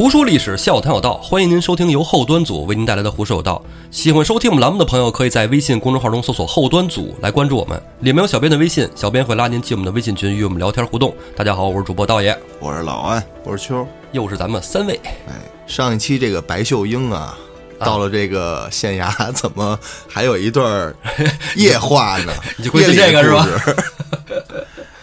[0.00, 3.62] 胡说历史，笑谈有道，欢迎您收听由后端组为您带来的《胡说有道》。
[3.94, 11.14] 喜欢收听我们栏目的朋友，可以在微信公众号中搜索“后端组”来关注我们，里面有小编的微信，小编会拉您进我们的微信群，与我们聊天互动。
[11.36, 13.86] 大家好，我是主播道爷，我是老安，我是秋。
[14.12, 14.98] 又是咱们三位。
[15.28, 15.34] 哎，
[15.66, 17.36] 上一期这个白秀英啊，
[17.80, 20.94] 到了这个县衙，怎么还有一段
[21.56, 22.32] 夜话呢？
[22.56, 23.46] 你就关心这个是吧？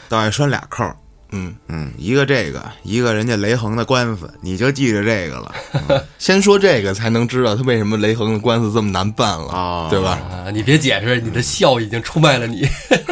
[0.09, 0.83] 道爷拴俩扣，
[1.31, 6.05] 嗯嗯，一个这个，一个人家雷横的官司，你就记着这个了。
[6.17, 10.19] 先说这个，才能知道他为什么雷横的官司这么难办了，哦对吧？
[10.31, 12.61] 啊，你别解释，你的笑已经出卖了你，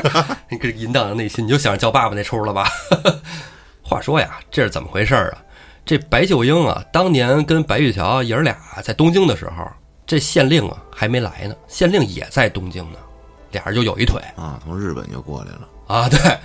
[0.50, 2.67] 你这淫荡的内心，你就想着叫爸爸那出了吧？
[3.84, 5.38] 话说呀，这是怎么回事儿啊？
[5.86, 9.68] 这白秀英啊，当年跟白玉桥爷儿俩在东京的时候，
[10.08, 12.97] 这县令啊还没来呢，县令也在东京呢，
[13.52, 16.39] 俩人就有一腿啊，从日本就过来了，啊，对，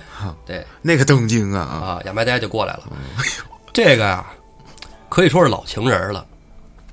[0.45, 2.83] 对那个东京啊啊，啊，亚麻呆就过来了。
[3.73, 4.25] 这个呀，
[5.09, 6.25] 可以说是老情人了。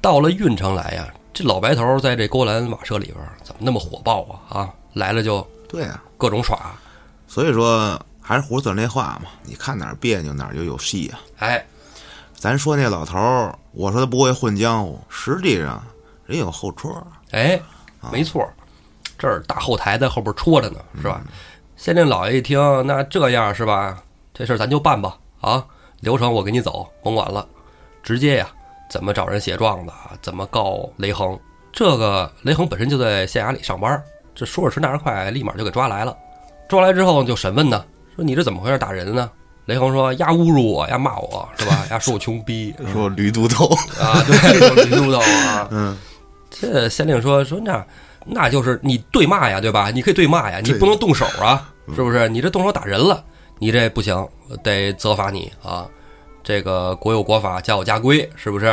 [0.01, 4.61] 到了运城来呀，这老白头在这勾栏瓦舍里边怎么那么火爆啊？
[4.61, 6.73] 啊，来了就对啊，各种耍，
[7.27, 11.19] 所以说还是胡子那话嘛，你看哪儿别扭哪儿就有戏啊。
[11.41, 11.67] 哎，
[12.35, 15.83] 咱说那老头儿，我说他不会混江湖，实际上
[16.25, 17.07] 人有后戳儿。
[17.33, 17.61] 哎，
[18.11, 18.55] 没错儿，
[19.19, 21.21] 这儿大后台在后边戳着呢，是吧？
[21.79, 24.03] 县令老爷一听，那这样是吧？
[24.35, 25.65] 这事儿咱就办吧，啊，
[26.01, 27.47] 流程我给你走，甭管了，
[28.03, 28.49] 直接呀，
[28.91, 31.39] 怎么找人写状子，怎么告雷横。
[31.73, 34.03] 这个雷横本身就在县衙里上班，
[34.35, 36.17] 这说着迟那时快，立马就给抓来了。
[36.69, 37.85] 抓来之后就审问呢，
[38.17, 39.31] 说你这怎么回事打人呢？
[39.67, 41.87] 雷横说：“呀侮辱我，呀骂我是吧？
[41.93, 43.67] 呀说我穷逼，说驴犊头，
[44.03, 45.69] 啊，对，说驴犊头啊。
[45.71, 45.97] 嗯，
[46.51, 47.87] 这县令说说那
[48.29, 49.91] 那就是你对骂呀，对吧？
[49.91, 52.29] 你可以对骂呀，你不能动手啊，是不是？
[52.29, 53.25] 你这动手打人了，
[53.59, 54.27] 你这不行，
[54.63, 55.87] 得责罚你啊。
[56.43, 58.67] 这个国有国法，家有家规，是不是？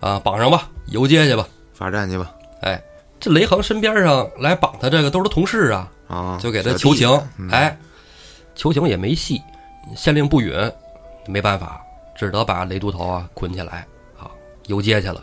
[0.00, 1.46] 啊，绑上吧，游街去吧。
[1.74, 2.80] 罚站去吧，哎，
[3.18, 7.08] 这雷横身边上来绑他这个都是他同事啊，啊，就给他求情
[7.38, 7.76] 嗯，哎，
[8.54, 9.40] 求情也没戏，
[9.96, 10.52] 县令不允，
[11.26, 11.80] 没办法，
[12.16, 13.86] 只得把雷都头啊捆起来，
[14.18, 14.30] 啊，
[14.66, 15.22] 游街去了。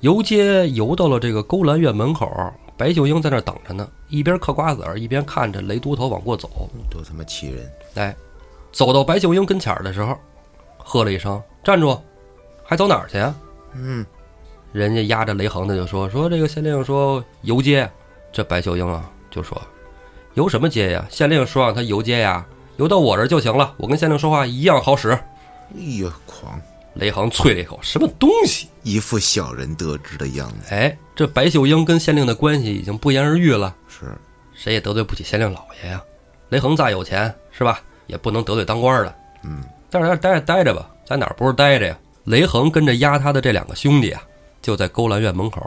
[0.00, 2.26] 游街游到了这个勾栏院门口，
[2.76, 6.48] 白秀英在那儿等着呢，一边嗑瓜子儿，一边看着雷都头往过走。
[6.90, 7.70] 多他妈气人！
[7.96, 8.16] 哎，
[8.72, 10.16] 走到白秀英跟前儿的时候，
[10.78, 11.98] 喝了一声：“站住！
[12.64, 13.34] 还走哪儿去呀、
[13.74, 14.06] 嗯，
[14.72, 17.90] 人家压着雷横的就说说这个县令说游街，
[18.32, 19.60] 这白秀英啊就说
[20.32, 21.04] 游什么街呀？
[21.10, 22.46] 县令说让他游街呀，
[22.78, 25.10] 游到我这儿就行了，我跟县令说话一样好使。
[25.10, 26.58] 哎呀，狂，
[26.94, 28.68] 雷横啐了一口，什么东西？
[28.82, 30.74] 一副小人得志的样子。
[30.74, 34.12] 哎，这白秀英跟县令的关系已经不言而喻了，是，
[34.54, 36.02] 谁也得罪不起县令老爷呀。
[36.48, 39.14] 雷横再有钱是吧，也不能得罪当官的。
[39.44, 41.96] 嗯，在那儿待着待着吧，在哪儿不是待着呀？
[42.24, 44.22] 雷横跟着押他的这两个兄弟啊，
[44.60, 45.60] 就在勾栏院门口，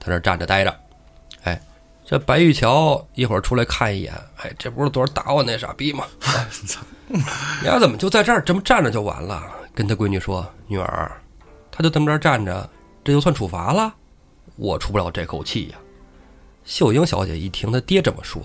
[0.00, 0.76] 在那儿站着待着。
[1.44, 1.60] 哎，
[2.04, 4.12] 这白玉桥一会儿出来看一眼，
[4.42, 6.04] 哎，这不是昨儿打我那傻逼吗？
[6.26, 6.46] 哎
[7.06, 7.22] 你
[7.62, 9.46] 俩怎么就在这儿这么站着就完了？
[9.74, 11.10] 跟他闺女说，女儿，
[11.70, 12.68] 他就这么这儿站着，
[13.02, 13.92] 这就算处罚了？
[14.56, 15.78] 我出不了这口气呀。
[16.64, 18.40] 秀英小姐一听她爹这么说，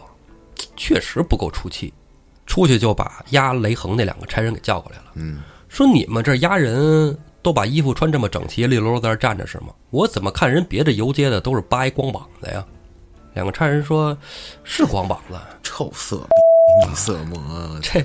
[0.75, 1.94] 确实不够出气，
[2.45, 5.12] 出去就把押雷横那两个差人给叫过来了。
[5.13, 9.67] 嗯，说你们这押人都把衣服穿这么整齐利落在这儿站着是吗？
[9.91, 12.66] 我怎么看人别的游街的都是扒一光膀子呀？
[13.35, 14.17] 两个差人说
[14.66, 15.40] ：“是光膀子。
[15.61, 16.25] 臭色逼，
[16.90, 18.03] 女色魔，这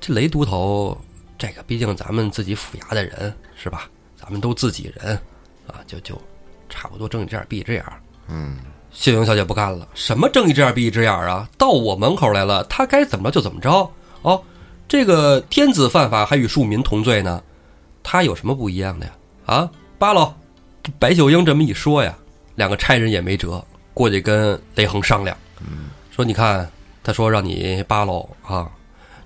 [0.00, 0.98] 这雷都头，
[1.36, 3.88] 这个毕竟咱们自己府衙的人是吧？
[4.16, 5.18] 咱们都自己人
[5.66, 6.20] 啊，就就
[6.68, 7.84] 差不多睁一只眼闭一只眼。
[8.28, 8.58] 嗯，
[8.90, 11.48] 秀英小姐不干了，什么睁一只眼闭一只眼啊？
[11.58, 13.90] 到我门口来了，他该怎么着就怎么着
[14.22, 14.42] 哦。
[14.88, 17.42] 这个天子犯法还与庶民同罪呢，
[18.02, 19.12] 他有什么不一样的呀？
[19.46, 20.34] 啊，扒喽！
[20.98, 22.14] 白秀英这么一说呀，
[22.54, 25.36] 两个差人也没辙，过去跟雷恒商量，
[26.10, 26.70] 说你看，
[27.02, 28.70] 他说让你扒喽啊，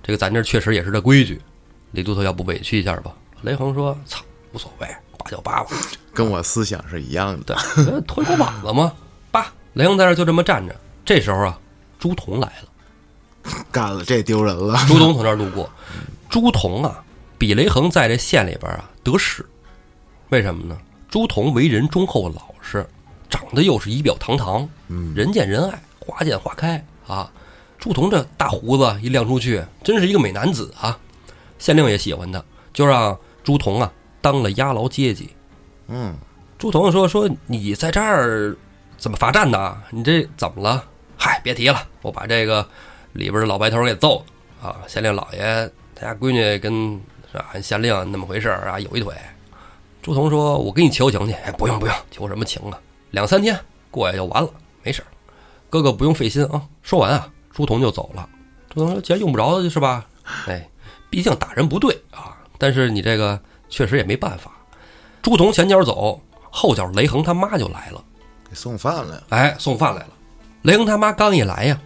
[0.01, 1.41] 这个咱这儿确实也是这规矩，
[1.91, 3.11] 李都头要不委屈一下吧？
[3.41, 4.21] 雷横说：“操，
[4.51, 4.87] 无所谓，
[5.17, 5.69] 扒就扒吧。”
[6.13, 7.55] 跟我思想是一样的。
[7.77, 8.91] 呃脱光膀子吗？
[9.31, 10.75] 八，雷横在这儿就这么站着。
[11.05, 11.59] 这时候啊，
[11.97, 13.63] 朱仝来了。
[13.71, 14.77] 干了，这丢人了。
[14.87, 15.69] 朱仝从这儿路过，
[16.29, 17.01] 朱仝啊，
[17.37, 19.45] 比雷横在这县里边啊得势。
[20.29, 20.77] 为什么呢？
[21.09, 22.85] 朱仝为人忠厚老实，
[23.29, 27.31] 长得又是仪表堂堂，嗯，人见人爱，花见花开啊。
[27.79, 30.99] 朱仝这大胡子一亮出去，真是一个美男子啊！
[31.59, 33.91] 县令也喜欢他，就让朱仝啊
[34.21, 35.29] 当了押牢阶级。
[35.87, 36.17] 嗯，
[36.57, 38.57] 朱仝说：“说你在这儿
[38.97, 39.77] 怎么罚站呢？
[39.91, 40.83] 你这怎么了？
[41.17, 42.67] 嗨，别提了，我把这个
[43.13, 44.19] 里边的老白头给揍
[44.61, 44.77] 了啊！
[44.87, 46.99] 县令老爷他家闺女跟
[47.31, 47.51] 是吧？
[47.61, 49.13] 县令那么回事儿啊，有一腿。
[50.01, 52.79] 朱仝说：“我给你求情去。”哎，不用不用，求什么情啊？
[53.11, 53.59] 两三天
[53.91, 54.49] 过去就完了，
[54.83, 55.07] 没事儿。
[55.69, 56.61] 哥哥不用费心啊。
[56.83, 58.29] 说完啊，朱仝就走了。
[58.69, 60.05] 朱仝说：“既然用不着是吧？
[60.47, 60.68] 哎，
[61.09, 62.37] 毕竟打人不对啊。
[62.57, 63.39] 但是你这个
[63.69, 64.51] 确实也没办法。”
[65.21, 68.03] 朱仝前脚走，后脚雷横他妈就来了。
[68.49, 70.09] 给送饭来了，哎，送饭来了。
[70.63, 71.79] 雷横他妈刚一来呀，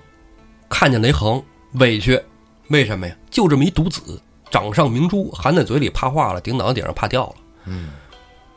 [0.70, 1.44] 看见雷横
[1.74, 2.22] 委屈，
[2.70, 3.16] 为什么呀？
[3.30, 7.36] 就这么一独子，掌上明珠含在嘴里怕化了，顶脑袋顶上怕掉了。
[7.66, 7.90] 嗯，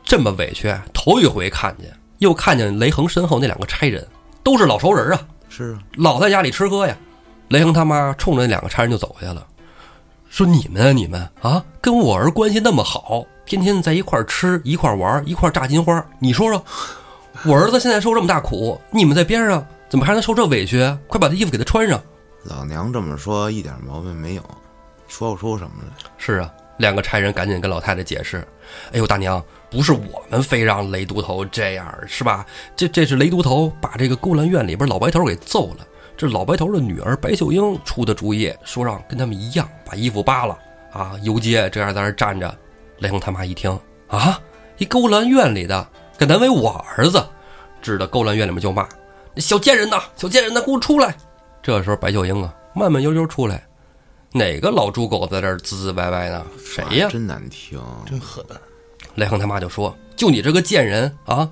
[0.03, 4.07] 这么委屈，头一回看见，又看见雷横身后那两个差人，
[4.43, 6.95] 都是老熟人啊，是啊，老在家里吃喝呀。
[7.49, 9.45] 雷横他妈冲着那两个差人就走下了，
[10.29, 16.05] 说：“你们啊，你们啊，跟我儿关系那么好，天天在一块儿吃，一块儿玩，一块儿炸金花。
[16.19, 16.63] 你说说，
[17.45, 20.79] 我儿子现在受这么大苦，你们在边上怎么还能受这委屈？
[21.07, 21.99] 快把他衣服给他穿上。”
[22.43, 24.43] 老娘这么说一点毛病没有，
[25.07, 26.09] 说不出什么来。
[26.17, 28.45] 是啊，两个差人赶紧跟老太太解释
[28.93, 32.45] ：“哎呦，大娘，不是我们非让雷都头这样，是吧？
[32.75, 35.87] 这这是雷都头把这个勾栏院里边老白头给揍了。
[36.17, 40.57] 这老白头的女儿白秀英出的主意，说让跟他们一样把衣服扒了
[40.91, 42.53] 啊，游街这样在那站着。
[42.97, 44.41] 雷横他妈一听啊，
[44.79, 45.87] 一勾栏院里的
[46.17, 47.23] 敢难为我儿子，
[47.83, 48.89] 指着勾栏院里面就骂：
[49.35, 51.15] 小贱人呐，小贱人呐，给我出来！
[51.61, 53.63] 这时候白秀英啊，慢慢悠悠出来。
[54.31, 56.43] 哪个老猪狗在这儿滋滋歪歪呢？
[56.65, 57.07] 谁呀？
[57.11, 58.43] 真难听，真狠！
[59.13, 61.47] 雷横他妈就说：“就你这个贱人啊，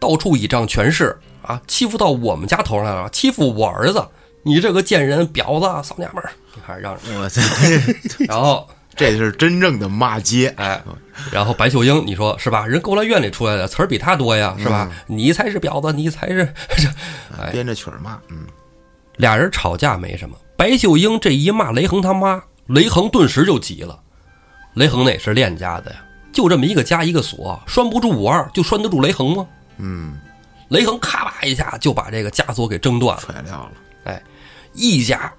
[0.00, 4.06] 到处倚仗权势啊，欺负到我们家头上来了，欺负我儿子！
[4.42, 6.30] 你这个贱人，婊子，扫娘们儿！
[6.54, 7.42] 你看让，我操，
[8.26, 8.66] 然后
[8.96, 10.52] 这是真正的骂街。
[10.56, 10.82] 哎，
[11.30, 12.66] 然后白秀英，你说是吧？
[12.66, 14.90] 人勾栏院里出来的词儿比他多呀，是吧？
[15.06, 16.52] 你才是婊子，你才是，
[17.38, 18.46] 哎，编着曲儿骂，嗯，
[19.16, 23.98] 俩人吵架没什么，白秀英这一骂雷恒他妈，雷恒顿时就急了。
[24.74, 25.96] 雷恒那也是练家子呀，
[26.32, 29.46] 就这么一个家一个锁，拴不住五二，就拴得住雷恒吗？
[29.78, 30.18] 嗯，
[30.70, 33.72] 雷横咔吧一下就把这个枷锁给挣断了，踹掉了。
[34.04, 34.22] 哎，
[34.72, 35.32] 一夹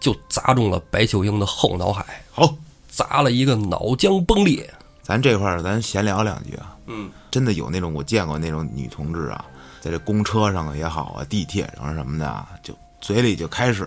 [0.00, 2.54] 就砸中了白秀英的后脑海，好，
[2.88, 4.72] 砸了一个脑浆崩裂。
[5.02, 6.76] 咱这块儿咱闲聊两句啊。
[6.86, 9.44] 嗯，真的有那种我见过那种女同志啊，
[9.80, 13.84] 在这公车上也好啊，地铁上什么的啊，就嘴里就开始，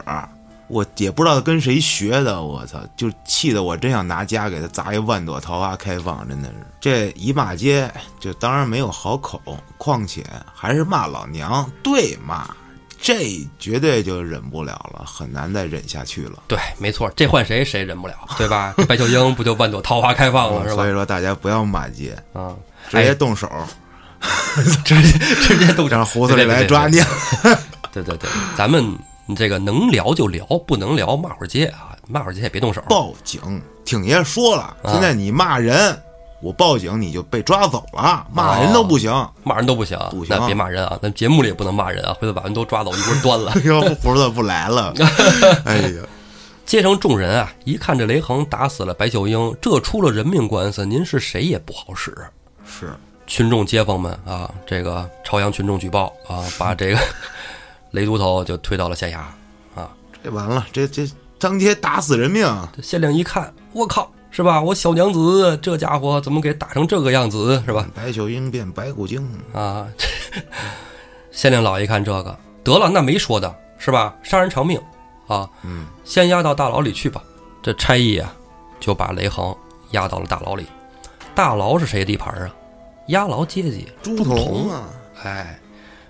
[0.69, 9.41] 我也不知道跟谁学的，我操，就气得我真想拿家给他砸一万朵桃花开放，真的是这一骂街，就当然没有好口，
[9.77, 10.23] 况且
[10.53, 12.47] 还是骂老娘，对骂，
[13.01, 16.43] 这绝对就忍不了了，很难再忍下去了。
[16.47, 18.73] 对，没错，这换谁谁忍不了，对吧？
[18.77, 20.91] 这白秀英不就万朵桃花开放了，是吧所以？
[20.91, 22.55] 说大家不要骂街，啊，
[22.89, 23.49] 直接动手，
[24.85, 27.01] 直接直接动让胡子里来抓你。
[27.91, 28.95] 对对对，咱们
[29.35, 32.81] 这个能聊就聊，不能聊骂会儿街啊，骂会儿街也别动手。
[32.89, 35.97] 报警，挺爷说了，啊现在你骂人，
[36.41, 39.11] 我报警你就被抓走了，骂人都不行。
[39.43, 40.97] 骂人都不行，不行那别骂人啊！
[41.01, 43.53] 咱节目里也不能骂人啊，回头把人都抓走一锅端了。
[43.65, 44.93] 要不胡子不来了，
[45.65, 46.03] 哎呀，
[46.65, 52.15] 街上众人啊，一看这雷横打死了白秀英，这出了人命官司，您是谁也不好使。
[52.65, 52.93] 是
[53.25, 56.99] 群众街坊们啊，这个朝阳群众举报啊，把这个
[57.91, 59.17] 雷都头就推到了县衙
[59.79, 59.89] 啊。
[60.23, 64.61] 这完了，这这张街打死人命，这县令一看，我靠，是吧？
[64.61, 67.87] 我小娘子这家伙怎么给打成这个样子，是吧？
[67.95, 69.87] 白秀英变白骨精，啊，
[71.31, 74.15] 县令老爷一看这个，得了，那没说的是吧？
[74.21, 74.79] 杀人偿命
[75.27, 77.23] 啊，嗯，先押到大牢里去吧。
[77.61, 78.33] 这差役啊，
[78.79, 79.55] 就把雷横
[79.91, 80.65] 押到了大牢里。
[81.33, 82.53] 大牢是谁地盘啊？
[83.07, 84.89] 押牢阶级朱仝仝啊，
[85.23, 85.59] 哎，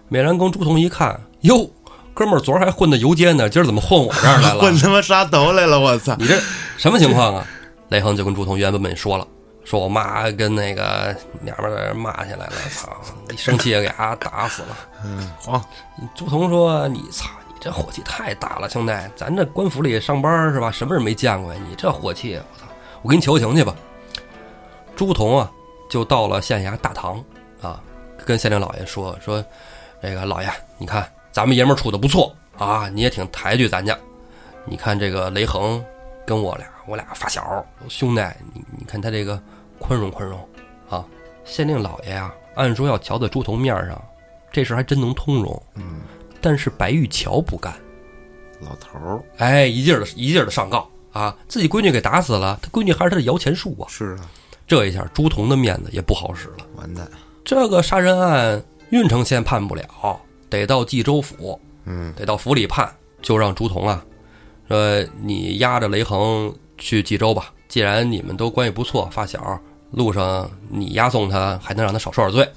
[0.08, 1.70] 美髯公朱仝一看，哟，
[2.14, 4.60] 哥们儿昨儿还混的游街呢，今儿怎么混我这儿来了？
[4.62, 6.16] 混他妈杀头来了，我操！
[6.20, 6.38] 你这
[6.78, 7.46] 什么情况啊？
[7.90, 9.26] 雷横就跟朱仝原原本本说了，
[9.64, 12.90] 说我妈跟那个娘们儿骂起来了，操！
[13.32, 14.78] 一生气给伢打死了。
[15.04, 15.64] 嗯，黄，
[16.16, 20.70] 朱仝说：“你操，你这火气太大了，兄弟，咱这官府里上班是吧？
[20.70, 21.60] 什么人没见过呀？
[21.70, 22.66] 你这火气，我操！
[23.02, 23.74] 我给你求情去吧。”
[24.96, 25.50] 朱仝啊，
[25.90, 27.24] 就到了县衙大堂
[27.62, 27.82] 啊，
[28.26, 29.44] 跟县令老爷说说
[30.04, 33.98] ：“这个老爷，你看咱们爷们儿处的不错啊，你也挺抬举咱家。
[34.66, 35.84] 你看这个雷横
[36.26, 38.22] 跟我俩，我俩发小兄弟，
[38.54, 39.42] 你你看他这个
[39.80, 40.40] 宽容宽容
[40.90, 41.06] 啊。”
[41.46, 44.00] 县令老爷啊，按说要瞧在朱仝面上，
[44.52, 45.64] 这事儿还真能通融。
[45.76, 46.02] 嗯，
[46.40, 47.74] 但是白玉桥不干，
[48.60, 53.90] 老头儿哎，一劲儿的一劲儿的上告啊，自己闺女给打死了，他闺女还是他的摇钱树啊。
[53.90, 54.30] 是啊，
[54.68, 56.58] 这一下朱仝的面子也不好使了。
[56.76, 57.10] 完蛋，
[57.44, 62.90] 这个杀人案郓城县判不了，得到冀州府，嗯，得到府里判，
[63.22, 64.04] 就让朱仝啊，
[64.68, 67.54] 说你押着雷横去冀州吧。
[67.68, 69.60] 既然你们都关系不错，发小，
[69.92, 72.52] 路上你押送他，还能让他少受点罪，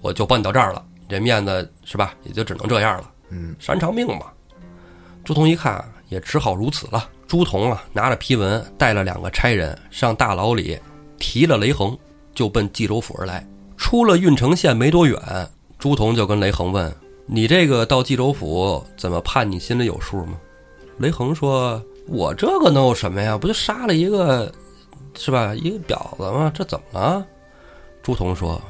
[0.00, 2.14] 我就帮你到这儿了，这面子是吧？
[2.24, 3.10] 也就只能这样了。
[3.30, 4.26] 嗯，删偿命嘛。
[5.24, 7.08] 朱仝一看，也只好如此了。
[7.28, 10.78] 朱仝啊，拿着批文，带了两个差人上大牢里
[11.18, 11.96] 提了雷横，
[12.34, 13.46] 就奔冀州府而来。
[13.76, 15.20] 出了郓城县没多远，
[15.78, 16.92] 朱仝就跟雷横问
[17.26, 19.50] ：“你这个到冀州府怎么判？
[19.50, 20.38] 你心里有数吗？”
[20.98, 23.36] 雷横说：“我这个能有什么呀？
[23.36, 24.50] 不就杀了一个，
[25.14, 25.54] 是吧？
[25.54, 26.50] 一个婊子吗？
[26.54, 27.26] 这怎么了？”
[28.02, 28.62] 朱仝说：“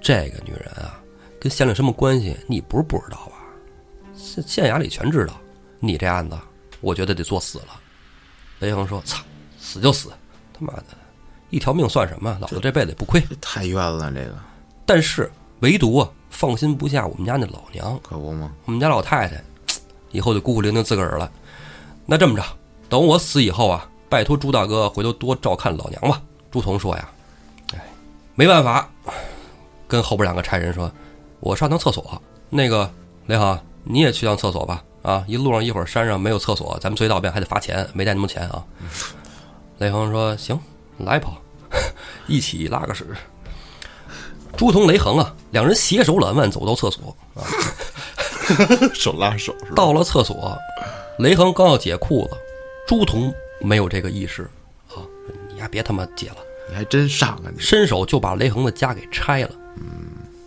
[0.00, 0.98] 这个女人啊，
[1.40, 2.36] 跟县令什么关系？
[2.46, 3.32] 你不是不知道吧？
[4.14, 5.34] 县县衙里全知道。
[5.80, 6.38] 你这案子，
[6.80, 7.80] 我觉得得做死了。”
[8.60, 9.22] 雷横说：“操，
[9.58, 10.10] 死就死，
[10.54, 10.84] 他妈的，
[11.50, 12.38] 一条命算什么？
[12.40, 13.22] 老子这辈子也不亏。
[13.40, 14.34] 太冤了，这个
[14.86, 18.52] 但是唯独啊，放心不下我们家那老娘，可不吗？
[18.66, 19.42] 我们家老太太，
[20.12, 21.32] 以后就孤苦伶仃自个儿了。
[22.04, 22.44] 那这么着，
[22.90, 26.20] 等我死以后啊，拜托朱大哥回头多照看老娘吧。”
[26.52, 27.08] 朱仝说呀
[27.72, 27.80] ：“哎，
[28.34, 28.86] 没办法，
[29.88, 30.92] 跟后边两个差人说，
[31.40, 32.20] 我上趟厕所。
[32.50, 32.92] 那个
[33.24, 34.84] 雷航，你也去趟厕所吧。
[35.00, 38.62] 啊，一路上一会儿山上没有厕所，咱们随道便还得罚钱，没带那么多钱啊。
[39.78, 40.60] ”雷锋说：“行，
[40.98, 41.30] 来吧，
[42.28, 43.06] 一起拉个屎。”
[44.56, 47.44] 朱仝、雷横啊，两人携手揽腕走到厕所啊。
[48.94, 49.72] 手拉手是吧？
[49.74, 50.56] 到了厕所，
[51.18, 52.36] 雷横刚要解裤子，
[52.86, 54.42] 朱仝没有这个意识
[54.88, 55.02] 啊，
[55.52, 56.36] 你呀别他妈解了，
[56.68, 57.60] 你还真上啊你！
[57.60, 59.50] 伸手就把雷横的家给拆了。
[59.76, 59.84] 嗯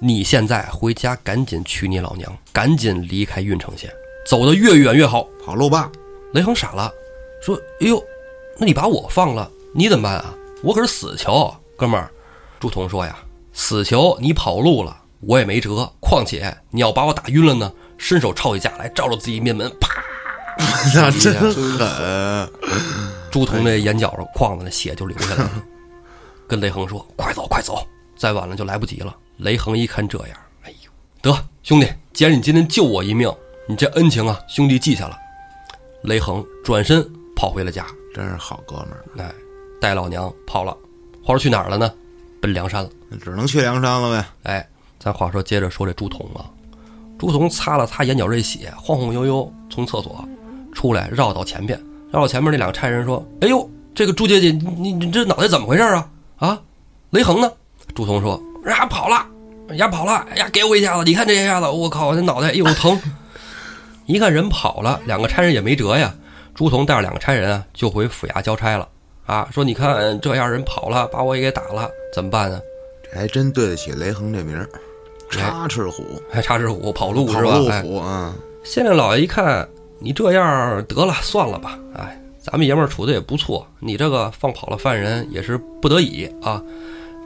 [0.01, 3.91] 你现在回家赶紧娶你老娘，赶紧离开郓城县，
[4.25, 5.27] 走得越远越好。
[5.43, 5.91] 跑路吧，
[6.31, 6.89] 雷横傻了，
[7.41, 8.01] 说：“哎呦，
[8.57, 10.33] 那你把我放了，你怎么办啊？
[10.63, 12.09] 我可是死囚，哥们儿。”
[12.61, 13.17] 朱仝说呀
[13.59, 15.91] ：“死囚你跑路了，我也没辙。
[15.99, 20.01] 况且你要把我打晕了呢，伸手抄起架来，照着自己面门，啪！
[20.95, 22.49] 那真狠！
[23.29, 25.63] 朱仝那眼角上眶子那血就流下来了，
[26.47, 27.85] 跟雷横说：“快走，快走，
[28.15, 30.89] 再晚了就来不及了。”雷横一看这样，哎呦，
[31.21, 33.29] 得兄弟，既然你今天救我一命，
[33.67, 35.17] 你这恩情啊，兄弟记下了。
[36.03, 37.85] 雷横转身跑回了家，
[38.15, 39.29] 真是好哥们儿，哎，
[39.81, 40.71] 带老娘跑了。
[41.21, 41.93] 话说去哪儿了呢？
[42.41, 42.89] 奔梁山了。
[43.21, 44.25] 只能去梁山了呗。
[44.43, 44.67] 哎，
[44.99, 46.45] 咱话说接着说这朱仝啊，
[47.17, 50.23] 朱仝擦了擦眼角这血，晃晃悠悠从厕所
[50.73, 51.79] 出来，绕到前边，
[52.11, 56.09] 绕到前面那两个差人说：“哎呦，这个朱姐姐，你你这脑袋怎么回事啊？
[56.37, 56.61] 啊，
[57.09, 57.51] 雷横呢？”
[57.95, 59.25] 朱仝说：“呀，跑了，
[59.75, 62.99] 呀跑了，哎呀给我一下子，你看这一下子，我靠，我这脑袋哎呦疼。”
[64.05, 66.13] 一看人跑了，两个差人也没辙呀。
[66.55, 68.87] 朱仝带着两个差人啊，就回府衙交差了。
[69.25, 72.61] 啊，说你看这样人跑了，把我也给打了，怎么办呢？
[73.03, 74.69] 这还真对得起雷横这名儿，
[75.29, 77.51] 插翅虎，还插翅虎跑路是吧？
[77.69, 78.35] 哎，路虎啊！
[78.63, 79.67] 县令老爷一看
[79.99, 81.79] 你这样，得了，算了吧。
[81.95, 86.61] 哎，咱们爷们儿处的也不错，你这个放跑了犯人也是不得已啊。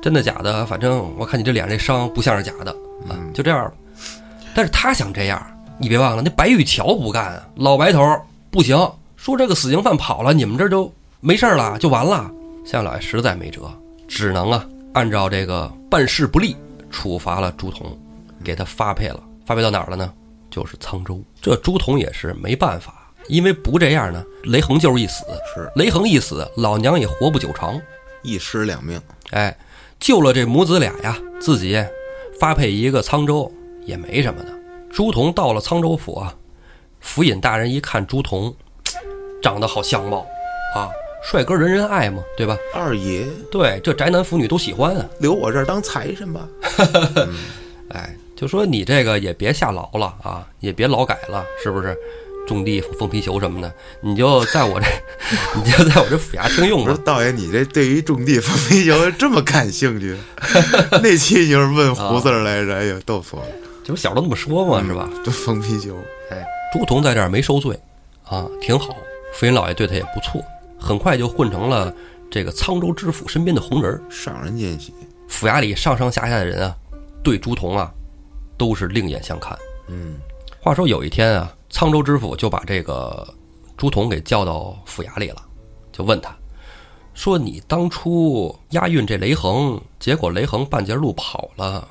[0.01, 0.65] 真的假的？
[0.65, 2.71] 反正我看你这脸这伤不像是假的
[3.09, 3.73] 啊，就这样吧。
[4.53, 5.41] 但是他想这样，
[5.79, 8.21] 你别忘了，那白玉桥不干啊，老白头儿
[8.51, 8.77] 不行，
[9.15, 12.29] 说这个死刑犯跑了，你们这儿就没事儿了，就完了。
[12.65, 13.61] 县令老爷实在没辙，
[14.07, 16.55] 只能啊按照这个办事不力，
[16.91, 17.97] 处罚了朱仝，
[18.43, 19.23] 给他发配了。
[19.45, 20.13] 发配到哪儿了呢？
[20.49, 21.21] 就是沧州。
[21.41, 25.25] 这朱仝也是没办法，因为不这样呢，雷横就是一死。
[25.53, 27.79] 是雷横一死，老娘也活不久长。
[28.21, 29.57] 一尸两命，哎，
[29.99, 31.83] 救了这母子俩呀，自己
[32.39, 33.51] 发配一个沧州
[33.85, 34.53] 也没什么的。
[34.89, 36.33] 朱仝到了沧州府啊，
[37.01, 38.53] 府尹大人一看朱仝，
[39.41, 40.25] 长得好相貌
[40.73, 40.89] 啊，
[41.23, 42.57] 帅哥人人爱嘛，对吧？
[42.73, 45.05] 二爷对，这宅男腐女都喜欢啊。
[45.19, 46.47] 留我这儿当财神吧。
[47.89, 51.95] 哎，就说你这个也别下牢了啊，也别劳改了，是不是？
[52.45, 54.85] 种地疯皮球什么的，你就在我这，
[55.55, 56.91] 你就在我这府衙听用吧。
[56.91, 60.17] 我说道爷，你这对于种地放皮球这么感兴趣？
[61.01, 63.47] 那期就是问胡子儿来着，哎呀，逗死我了！
[63.85, 65.09] 这不小时候那么说嘛，是吧？
[65.23, 65.97] 这放皮球，
[66.31, 67.79] 哎，朱仝在这儿没受罪，
[68.25, 68.93] 啊，挺好。
[69.33, 70.43] 福云老爷对他也不错，
[70.83, 71.95] 很快就混成了
[72.29, 74.03] 这个沧州知府身边的红人儿。
[74.09, 74.93] 上人见喜。
[75.29, 76.75] 府衙里上上下下的人啊，
[77.23, 77.89] 对朱仝啊，
[78.57, 79.57] 都是另眼相看。
[79.87, 80.17] 嗯，
[80.59, 83.25] 话说有一天啊，沧州知府就把这个
[83.77, 85.41] 朱仝给叫到府衙里了，
[85.93, 86.35] 就问他，
[87.13, 91.87] 说：“你当初押运这雷横，结果雷横半截路跑了，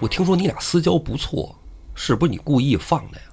[0.00, 1.54] 我听说你俩私交不错，
[1.94, 3.24] 是不是你故意放的呀？”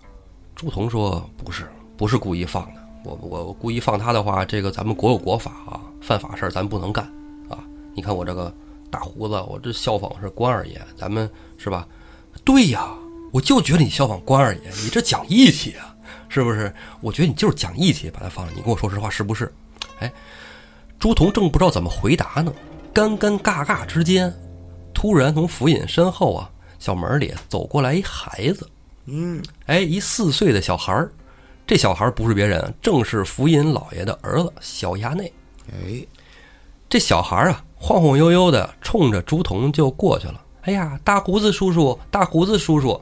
[0.55, 2.82] 朱仝说：“不是，不是故意放的。
[3.03, 7.03] 我我我故意放他的话，这个咱们国有国法啊，犯法事儿咱不能干
[7.49, 7.59] 啊。
[7.93, 8.53] 你看我这个
[8.89, 11.87] 大胡子，我这效仿是关二爷，咱们是吧？
[12.45, 12.93] 对呀，
[13.31, 15.95] 我就觉得你效仿关二爷，你这讲义气啊，
[16.29, 16.73] 是不是？
[17.01, 18.51] 我觉得你就是讲义气，把他放了。
[18.55, 19.53] 你跟我说实话，是不是？
[19.99, 20.11] 哎，
[20.97, 22.53] 朱仝正不知道怎么回答呢，
[22.93, 24.33] 尴尴尬尬之间，
[24.93, 28.69] 突然从府尹身后啊小门里走过来一孩子，
[29.05, 31.11] 嗯，哎，一四岁的小孩儿。
[31.65, 35.31] 这小孩不是别人，正是福尹老爷的儿子小衙内。
[35.71, 36.05] 哎，
[36.89, 40.41] 这小孩啊，晃晃悠悠的冲着朱仝就过去了。
[40.63, 43.01] 哎呀，大胡子叔叔，大胡子叔叔，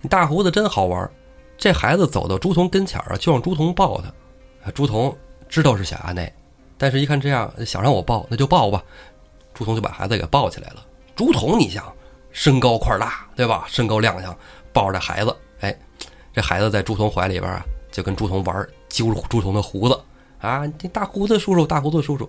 [0.00, 1.10] 你大胡子真好玩儿。
[1.58, 4.08] 这孩子走到朱仝跟前儿啊，就让朱仝抱他。
[4.64, 5.14] 啊朱仝
[5.48, 6.32] 知道是小衙内，
[6.78, 8.82] 但是一看这样想让我抱，那就抱吧。
[9.54, 10.84] 朱仝就把孩子给抱起来了。
[11.14, 11.92] 朱仝，你想，
[12.30, 13.64] 身高块儿大，对吧？
[13.68, 14.36] 身高亮相，
[14.72, 15.76] 抱着这孩子，哎，
[16.32, 17.64] 这孩子在朱仝怀里边啊，
[17.96, 19.98] 就跟朱仝玩儿，揪朱仝的胡子
[20.38, 22.28] 啊，这大胡子叔叔，大胡子叔叔。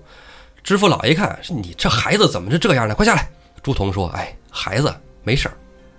[0.63, 2.95] 知府老爷一看，是你这孩子怎么是这样呢？
[2.95, 3.29] 快下来！
[3.61, 5.57] 朱仝说：“哎，孩子没事儿。”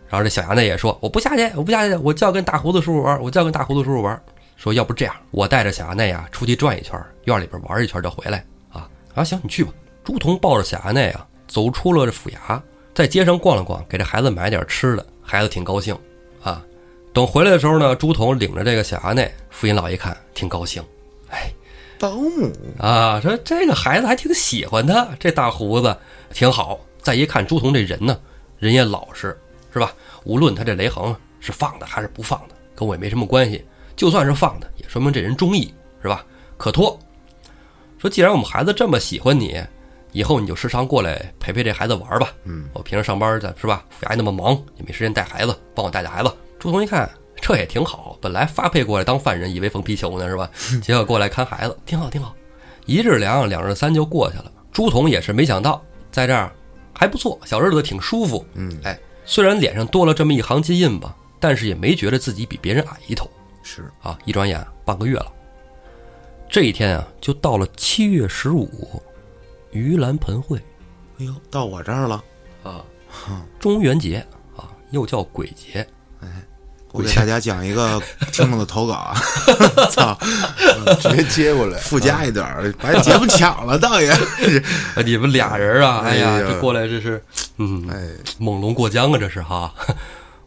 [0.09, 4.19] 然后这小衙内也说：“我不下去，我不下去，我就要跟大胡子叔叔玩，我就要跟大胡子叔叔玩。”
[4.57, 9.71] 说：“要不这样，我带着小衙内啊出去转一圈，院里边玩一圈就回来啊。”啊，行，你去吧。
[10.03, 12.59] 朱仝抱着小衙内啊，走出了这府衙，
[12.95, 15.95] 在街上逛了逛，给这孩子买点吃的，孩子挺高兴
[16.43, 16.65] 啊。
[17.13, 20.83] 等回来的时候呢，朱仝领着这个小衙内，府尹老一看挺高兴，
[21.31, 21.51] 哎，
[21.99, 25.97] 保姆，啊，说这个孩子还挺喜欢他，这大胡子
[26.33, 26.79] 挺好。
[27.01, 28.21] 再一看朱仝这人呢，
[28.59, 29.37] 人也老实，
[29.73, 29.93] 是吧？
[30.25, 33.65] 无论他这雷横是放的还是不放的，跟我也没什么关系。
[33.97, 35.73] 就算是放的，也说明这人中意，
[36.03, 36.25] 是吧？
[36.57, 36.97] 可托。
[37.99, 39.61] 说既然我们孩子这么喜欢你，
[40.13, 42.33] 以后你就时常过来陪陪这孩子玩吧。
[42.45, 43.85] 嗯，我平时上班的是吧？
[43.91, 46.31] 府衙那么忙，也没时间带孩子，帮我带带孩子。
[46.59, 48.19] 朱仝一看，这也挺好。
[48.21, 50.51] 本来发配过来当犯人，以为缝皮球呢，是吧？
[50.83, 52.35] 结果过来看孩子，挺好，挺好。
[52.87, 54.51] 一日两，两日三就过去了。
[54.73, 56.53] 朱仝也是没想到，在这儿
[56.95, 58.45] 还不错，小日子挺舒服。
[58.55, 63.31] 嗯，哎，虽然脸上多了这么一行金印吧，但是也没觉得自己比别人矮一头
[63.63, 64.19] 是，啊。
[64.25, 65.33] 一转眼半个月了，
[66.49, 68.69] 这一天啊，就到了七月十五，
[69.73, 70.59] 盂兰盆会
[71.19, 72.25] 哎呦，到我这儿了，
[72.63, 72.85] 啊，
[73.61, 74.25] 中元节
[74.57, 75.87] 啊，又叫鬼节。
[76.93, 78.01] 我给大家讲一个
[78.33, 79.15] 听众的投稿啊，
[79.91, 80.19] 操，
[81.01, 81.79] 直接接过来。
[81.79, 84.11] 附加一点儿，把节目抢了，倒也，
[84.97, 87.23] 啊，你们俩人啊，哎呀，哎呀这过来这是，
[87.59, 89.73] 嗯，哎，猛龙过江啊，这是哈。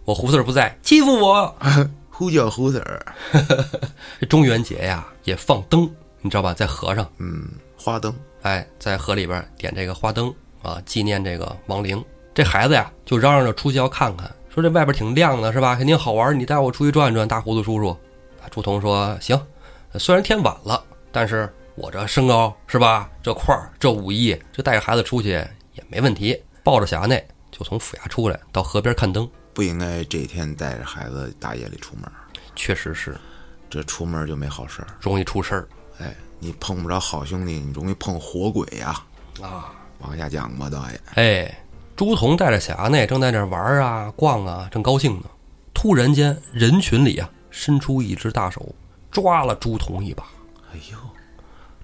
[0.04, 1.56] 我胡四儿不在，欺负我。
[2.10, 3.06] 呼叫胡子儿，
[4.20, 5.90] 这中元节呀，也放灯，
[6.22, 6.54] 你知道吧？
[6.54, 12.04] 在河上，嗯，花灯，哎，在河里边点这个花灯啊，纪念这个亡灵。
[12.34, 15.76] 这孩子呀，就嚷嚷着出去要看看，说这外边挺亮的，是吧？
[15.76, 17.26] 肯定好玩，你带我出去转转。
[17.28, 17.90] 大胡子叔叔，
[18.42, 19.40] 啊朱仝说行，
[19.94, 23.10] 虽然天晚了，但是我这身高是吧？
[23.24, 26.38] 这块儿这武艺，这带着孩子出去也没问题。
[26.64, 29.28] 抱着小衙内就从府衙出来，到河边看灯。
[29.54, 32.04] 不应该这天带着孩子大夜里出门，
[32.56, 33.18] 确实是
[33.70, 34.88] 这出门就没好事儿。
[35.00, 35.68] 容易出事儿
[36.00, 39.02] 哎，你碰不着好兄弟，你容易碰活鬼呀、
[39.42, 39.74] 啊。
[40.00, 41.02] 往下讲吧，导演。
[41.14, 41.61] 哎，
[42.02, 45.26] 朱仝带着小衙内正在那儿玩啊、逛啊，正高兴呢。
[45.72, 48.74] 突然间，人群里啊，伸出一只大手，
[49.12, 50.24] 抓了朱仝一把。
[50.74, 50.98] 哎呦，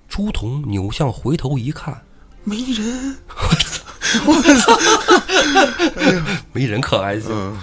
[0.09, 2.01] 朱仝扭向回头一看，
[2.43, 3.83] 没人，我操！
[4.25, 4.75] 我操
[6.51, 7.55] 没人可还行，嗯，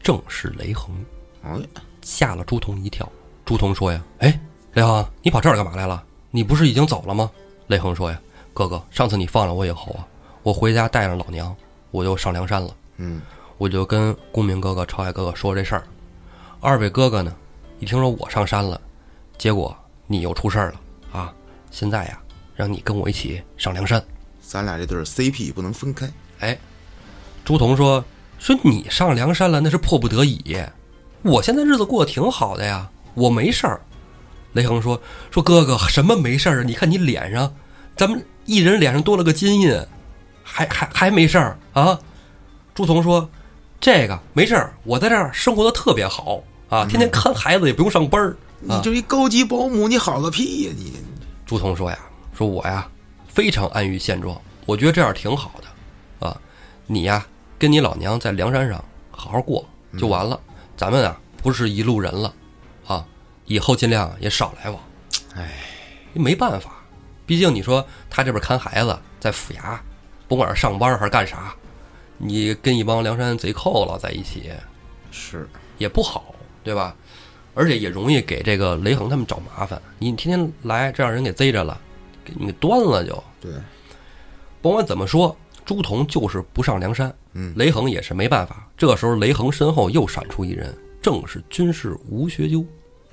[0.00, 0.94] 正是雷横，
[1.42, 1.58] 哎，
[2.02, 3.10] 吓了朱仝一跳。
[3.44, 4.40] 朱仝说呀：“哎，
[4.74, 6.00] 雷横，你跑这儿干嘛来了？
[6.30, 7.28] 你不是已经走了吗？”
[7.66, 8.20] 雷横说呀
[8.54, 10.06] ：“哥哥，上次你放了我以后啊，
[10.44, 11.52] 我回家带上老娘，
[11.90, 12.74] 我就上梁山了。
[12.98, 13.20] 嗯，
[13.58, 15.84] 我就跟公明哥哥、朝海哥哥说这事儿。
[16.60, 17.34] 二位哥哥呢，
[17.78, 18.80] 一听说我上山了，
[19.38, 19.76] 结果
[20.06, 20.80] 你又出事儿了
[21.18, 21.32] 啊！
[21.70, 22.20] 现在呀，
[22.54, 24.02] 让你跟我一起上梁山。
[24.42, 26.10] 咱俩这对儿 CP 不能分开。
[26.40, 26.58] 哎，
[27.44, 28.04] 朱仝说
[28.38, 30.56] 说你上梁山了，那是迫不得已。
[31.22, 33.80] 我现在日子过得挺好的呀，我没事儿。
[34.52, 35.00] 雷横说
[35.30, 36.64] 说哥哥什么没事儿啊？
[36.64, 37.54] 你看你脸上，
[37.96, 39.80] 咱们一人脸上多了个金印，
[40.52, 41.98] 还还还没事儿啊？
[42.74, 43.28] 朱仝说
[43.80, 48.36] 这个没事儿，我在这儿生活的特别好啊，天天看孩子也不用上班儿。
[48.62, 50.92] 你就一高级保姆，你好个屁呀、你！
[51.46, 51.98] 朱仝说呀，
[52.36, 52.86] 说我呀
[53.26, 56.36] 非常安于现状，我觉得这样挺好的，啊，
[56.86, 57.26] 你呀
[57.58, 60.38] 跟你老娘在梁山上好好过就完了，
[60.76, 62.34] 咱们啊不是一路人了，
[62.86, 63.02] 啊，
[63.46, 64.78] 以后尽量也少来往。
[65.36, 65.48] 哎，
[66.12, 66.70] 没办法，
[67.24, 69.78] 毕竟你说他这边看孩子，在府衙，
[70.30, 71.52] 甭管是上班还是干啥，
[72.16, 74.44] 你跟一帮梁山贼寇老在一起
[75.10, 76.94] 是，也不好，对吧？
[77.52, 79.82] 而且也容易给这个雷横他们找麻烦。
[79.98, 81.76] 你天天来，这让人给贼着了，
[82.24, 83.20] 给你给端了就。
[83.40, 83.50] 对，
[84.62, 88.68] 甭管怎么说，朱仝就是不上梁山，嗯雷横也是没办法。
[88.76, 92.64] 这时候，雷横身后又闪出一人，正是军师吴学究。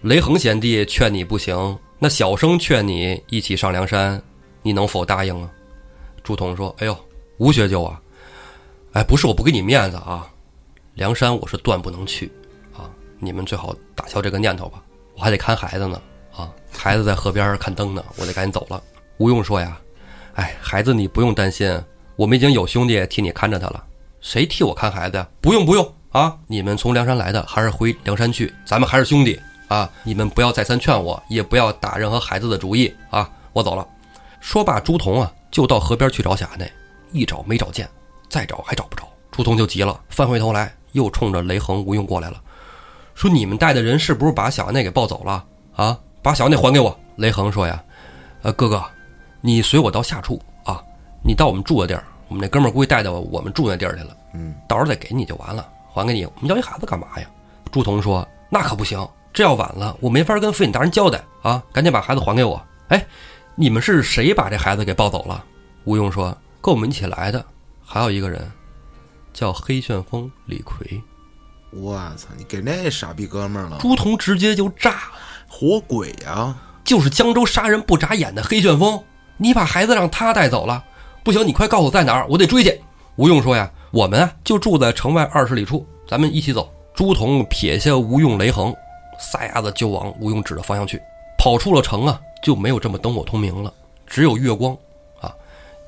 [0.02, 4.22] 雷横贤弟劝你不行，那小生劝你一起上梁山，
[4.62, 5.50] 你能否答应啊？
[6.24, 6.98] 朱仝说：“哎呦，
[7.38, 8.02] 吴学究啊，
[8.94, 10.28] 哎，不是我不给你面子啊，
[10.96, 12.32] 梁山我是断不能去
[12.76, 14.82] 啊，你们最好打消这个念头吧，
[15.16, 16.02] 我还得看孩子呢
[16.36, 18.82] 啊，孩子在河边看灯呢，我得赶紧走了。
[19.18, 19.80] 吴用说呀，
[20.34, 21.80] 哎，孩子你不用担心，
[22.16, 23.84] 我们已经有兄弟替你看着他了，
[24.20, 25.28] 谁替我看孩子呀？
[25.40, 33.88] 不用不用啊，你们从梁山来的，还是回梁山去，咱们还是兄弟啊，你们不要再三劝我，也不要打任何孩子的主意啊，我走了。
[34.40, 36.72] 说罢，朱仝啊就到河边去找小衙内，
[37.18, 37.90] 一找没找见，
[38.30, 39.08] 再找还找不着。
[39.32, 42.42] 朱仝就急了，翻回头来又冲着雷横、吴用过来了，
[43.16, 45.44] 说：“你们带的人是不是把小衙内给抱走了
[45.76, 46.00] 啊？
[46.22, 47.84] 把小衙内还给我！”雷横说：“呀，
[48.44, 48.84] 呃，哥哥，
[49.42, 50.82] 你随我到下处啊，
[51.24, 56.26] 你到我们住的地儿，我们那哥们儿估计带到我们住那地儿去了，嗯，到时候再给你就完了，还给你。
[56.26, 57.28] 我们要一孩子干嘛呀？”
[57.72, 61.64] 朱仝说：“那可不行，这要晚了，我没法跟府尹大人交代啊！
[61.74, 63.04] 赶紧把孩子还给我。”哎。
[63.60, 65.44] 你们是谁把这孩子给抱走了？
[65.86, 67.46] 吴用说：“跟我们一起来的，
[67.82, 68.52] 还有一个人，
[69.34, 71.02] 叫黑旋风李逵。”
[71.72, 72.28] 我操！
[72.38, 75.12] 你给那傻逼哥们儿了，朱仝直接就炸了，
[75.48, 76.62] 活鬼啊！
[76.84, 79.02] 就是江州杀人不眨眼的黑旋风，
[79.38, 80.84] 你把孩子让他带走了，
[81.24, 82.82] 不行，你快告诉我在哪儿，我得追去。
[83.16, 88.76] 吴用说：“呀，我们啊就住在城外二十里处，咱们一起走。”朱仝撇下吴用、雷横，
[89.18, 91.02] 撒丫子就往吴用指的方向去，
[91.38, 92.20] 跑出了城啊。
[92.44, 93.74] 就没有这么灯火通明了，
[94.06, 94.78] 只有月光，
[95.22, 95.34] 啊，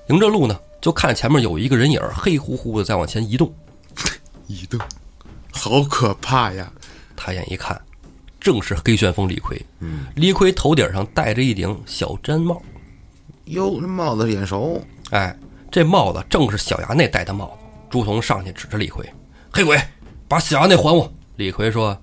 [0.08, 3.54] 迎着路呢，就看前面有一个人影黑乎乎的在往前移动，
[4.48, 4.80] 移动，
[5.52, 6.72] 好可怕呀！
[7.16, 7.80] 抬眼一看，
[8.40, 9.62] 正是黑旋风李逵。
[9.80, 12.62] 嗯，李逵头顶上戴着一顶小毡帽，
[13.46, 14.82] 哟，这帽子眼熟。
[15.12, 15.36] 哎，
[15.70, 17.52] 这帽子正是小衙内戴的帽子。
[17.90, 19.04] 朱仝上去指着李逵
[19.52, 19.78] ：“黑鬼，
[20.28, 21.98] 把小衙内还我！”李逵说：“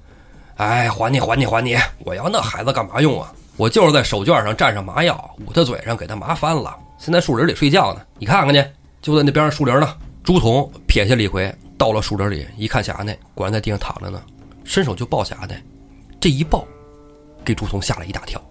[0.56, 1.76] 哎，还你，还你，还你！
[2.04, 6.76] 我要那孩子干嘛用啊？”我就是在手绢上蘸上麻药，捂他嘴上，给他麻翻了。
[6.98, 8.64] 现在树林里睡觉呢，你看看去，
[9.00, 9.96] 就在那边树林呢。
[10.24, 14.20] 朱仝撇下李逵，到了树林里，一看小衙内果然在地上躺着呢，
[14.64, 15.62] 伸手就抱小衙内。
[16.20, 16.66] 这一抱，
[17.44, 18.42] 给朱仝吓了一大跳，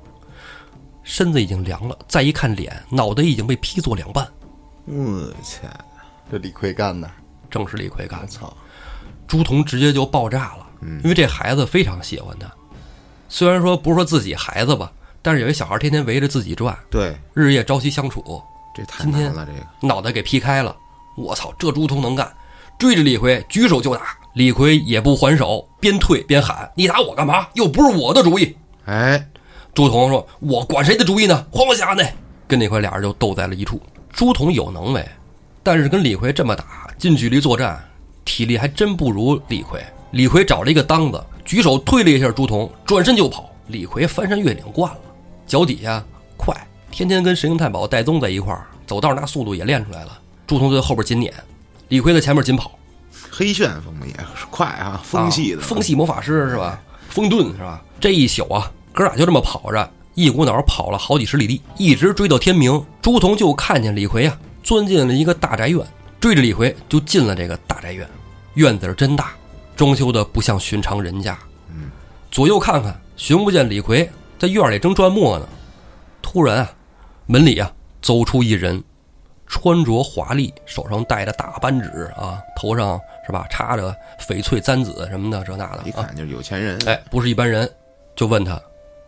[1.04, 1.98] 身子已经凉了。
[2.08, 4.26] 再一看脸，脑袋已经被劈作两半。
[4.86, 5.62] 我去！
[6.32, 7.10] 这李逵干的，
[7.50, 8.28] 正是李逵干的。
[8.28, 8.56] 操！
[9.28, 10.68] 朱仝直接就爆炸了，
[11.04, 12.50] 因为这孩子非常喜欢他。
[13.28, 14.92] 虽然说不是说自己孩子吧，
[15.26, 18.40] 但是有一小孩天天围着自己转，对，日夜朝夕相处。
[18.76, 20.76] 这太难了，这个脑袋给劈开了。
[21.18, 22.32] 我操，这朱仝能干，
[22.78, 27.48] 追着李逵举手就打，李逵也不还手，边退边喊：“你打我干嘛？
[27.56, 29.28] 又不是我的主意。”哎，
[29.74, 31.48] 朱仝说：“我管谁的主意呢？
[31.52, 32.04] 还我下呢！”
[32.48, 33.82] 跟李逵俩人就斗在了一处。
[34.14, 35.04] 朱仝有能为，
[35.64, 37.84] 但是跟李逵这么打，近距离作战，
[38.26, 39.84] 体力还真不如李逵。
[40.12, 41.20] 李逵找了一个当子。
[41.44, 43.50] 举手推了一下朱仝，转身就跑。
[43.68, 45.00] 李逵翻山越岭惯了，
[45.48, 46.04] 脚底下
[46.38, 46.56] 快，
[46.92, 50.20] 天天跟神行太保戴宗在一块儿，走道那速度也练出来了。
[50.48, 51.34] 朱仝在后边紧撵，
[51.90, 52.78] 李逵在前面紧跑。
[53.30, 56.82] 黑旋风也是快啊，风系的，风系魔法师是吧？
[57.10, 57.82] 风遁是吧？
[58.00, 62.84] 这一宿啊，哥俩就这么跑着，一股脑跑了好几十里地，一直追到天明。
[63.02, 65.86] 朱仝就看见李逵啊，钻进了一个大宅院，
[66.20, 68.08] 追着李逵就进了这个大宅院。
[68.56, 69.32] 院子是真大。
[69.76, 71.38] 装修的不像寻常人家，
[71.70, 71.92] 嗯，
[72.32, 74.10] 左右看看，寻不见李逵
[74.46, 75.48] 在院里正转磨呢。
[76.22, 76.72] 突然啊，
[77.26, 78.84] 门里啊走出一人，
[79.48, 86.78] 穿着华丽，手上戴着大扳指啊，头上是吧插着翡翠簪子什么的，这那的，一看就是有钱人。
[86.86, 87.68] 哎，不是一般人，
[88.16, 88.62] 就问他：“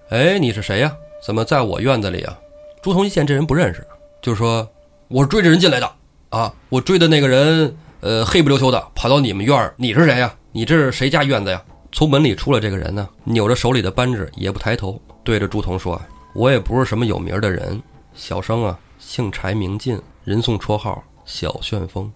[0.09, 0.91] 哎，你是谁呀？
[1.23, 2.35] 怎么在我院子里啊？”
[2.81, 3.85] 朱仝一见这人不认识，
[4.21, 4.67] 就说
[5.07, 5.91] ：“我是追着人进来的
[6.29, 11.61] 啊，我追的那个人，呃，黑不溜秋的跑到你们院儿，你是谁呀？”你这是谁家院子呀？
[11.91, 17.83] 从门里出来这个人呢，扭着手里的扳指，也不抬头，对着朱仝说：“我也不是什么有名的人，
[18.15, 22.09] 小生啊，姓柴名进，人送绰号小旋风。”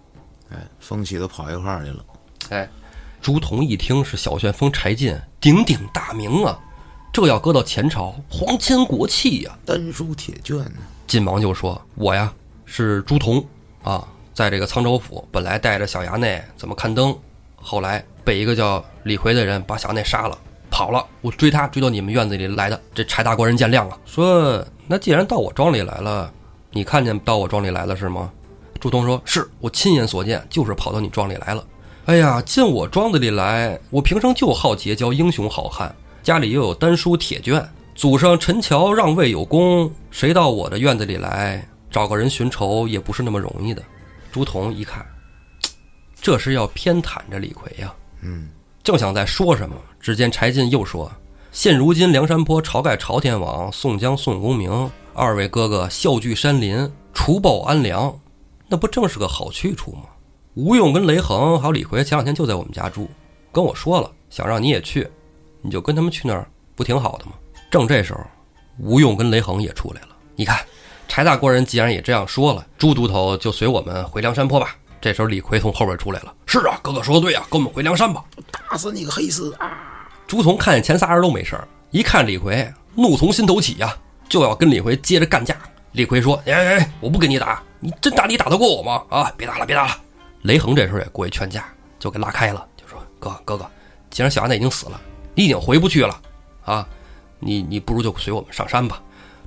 [0.50, 2.02] 哎，风起都跑一块儿去了。
[2.48, 2.66] 哎，
[3.20, 6.58] 朱仝一听是小旋风柴进，鼎鼎大名啊，
[7.12, 10.78] 这要搁到前朝，皇亲国戚呀，丹书铁卷呢。
[11.06, 12.32] 晋王就说：“我呀，
[12.64, 13.44] 是朱仝
[13.82, 17.14] 啊，在这个沧州府，本来带着小衙内怎么看灯，
[17.56, 20.38] 后来。”被一个叫李逵的人把小内杀了，
[20.72, 21.06] 跑了。
[21.20, 22.80] 我追他，追到你们院子里来的。
[22.94, 26.32] 这柴大官人见谅了，说：“那既然到我庄里来了，
[26.70, 28.32] 你看见到我庄里来了是吗？”
[28.80, 31.62] 朱仝说：“是我亲眼所见，就是跑到你庄里来了。
[32.06, 43.80] 哎呀，进我庄子里来，我平生就好结交英雄好汉，家里又有丹书铁卷，祖上陈桥让位有功，谁到我的院子里来找个人寻仇也不是那么容易的。”
[44.32, 45.06] 朱仝一看，
[46.20, 47.94] 这是要偏袒着李逵呀。
[48.22, 48.48] 嗯，
[48.82, 51.10] 正想再说什么，只见柴进又说
[51.52, 58.18] ：“现如今梁山坡晁盖朝天王、宋江宋公明二位哥哥笑聚山林，除暴安良，
[58.66, 60.02] 那不正是个好去处吗？
[60.54, 63.08] 吴用跟雷横还有李逵前两天就在我们家住，
[63.52, 65.08] 跟我说了，想让你也去，
[65.60, 67.34] 你就跟他们去那儿，不挺好的吗？
[67.70, 68.20] 正这时候，
[68.80, 70.08] 吴用跟雷横也出来了。
[70.34, 70.58] 你看，
[71.06, 74.76] 柴大官人既然也这样说了，朱都头就随我们回梁山坡吧。
[75.00, 78.24] 这时候李逵从后边出来了：“是啊，哥哥说的对啊，跟我们回梁山吧。”
[78.70, 79.81] 打死你个黑厮啊！
[80.32, 83.94] 朱仝看见前仨人都没事儿，一看李逵，怒从心头起呀、
[84.30, 85.54] 就要跟李逵接着干架。
[85.90, 89.04] 李逵说：“哎哎，我不跟你打，你真打你打得过我吗？
[89.10, 89.94] 啊，别打了，别打了。”
[90.40, 91.66] 雷横这时候也过去劝架，
[91.98, 93.70] 就给拉开了，就说：“哥哥哥，
[94.08, 94.98] 既然小衙内已经死了，
[95.34, 96.18] 你已经回不去了，
[96.64, 96.88] 啊，
[97.38, 99.02] 你你不如就随我们上山吧。”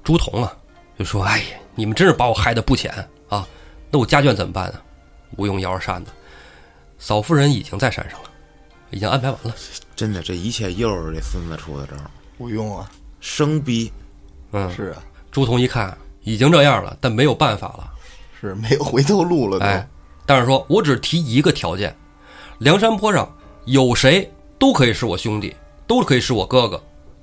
[0.06, 0.54] 朱仝啊，
[1.00, 2.93] 就说：“哎呀，你们真是把我害得不浅
[3.28, 3.43] 啊！
[3.89, 4.80] 那我家眷怎么办啊？”
[5.36, 6.12] 吴用摇着扇子，
[7.00, 8.30] 嫂夫人已经在山上了，
[8.91, 9.52] 已经安排完了。
[9.96, 13.92] 真的，这一切又是这孙子出的招儿，不用啊，生逼。
[14.52, 17.92] 嗯，是啊，朱仝一看已经这样了，但没有办法了，
[18.40, 19.66] 是没有回头路了都。
[19.66, 19.88] 哎，
[20.26, 21.96] 但是说我只提一个条件，
[22.60, 23.34] 梁山坡上
[23.66, 25.56] 有谁都可以是我兄弟，
[25.88, 26.82] 都可以是我哥哥，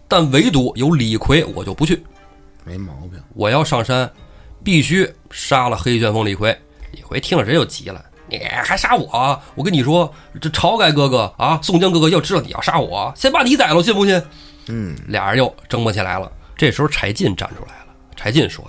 [0.09, 2.03] 但唯独有李逵我就不去，
[2.65, 4.11] 没毛病，我要上山，
[4.65, 6.59] 必须杀了黑旋风李逵。
[6.93, 8.05] 李逵听了人就急了，
[8.39, 9.41] 你还杀我？
[9.55, 14.23] 我跟你说，这晁盖哥哥啊，宋江哥哥要知道你要杀我，先把你宰了，信不信？
[14.69, 16.31] 嗯，俩人又争不起来了。
[16.57, 18.65] 这时候柴进站出来了，柴进说：“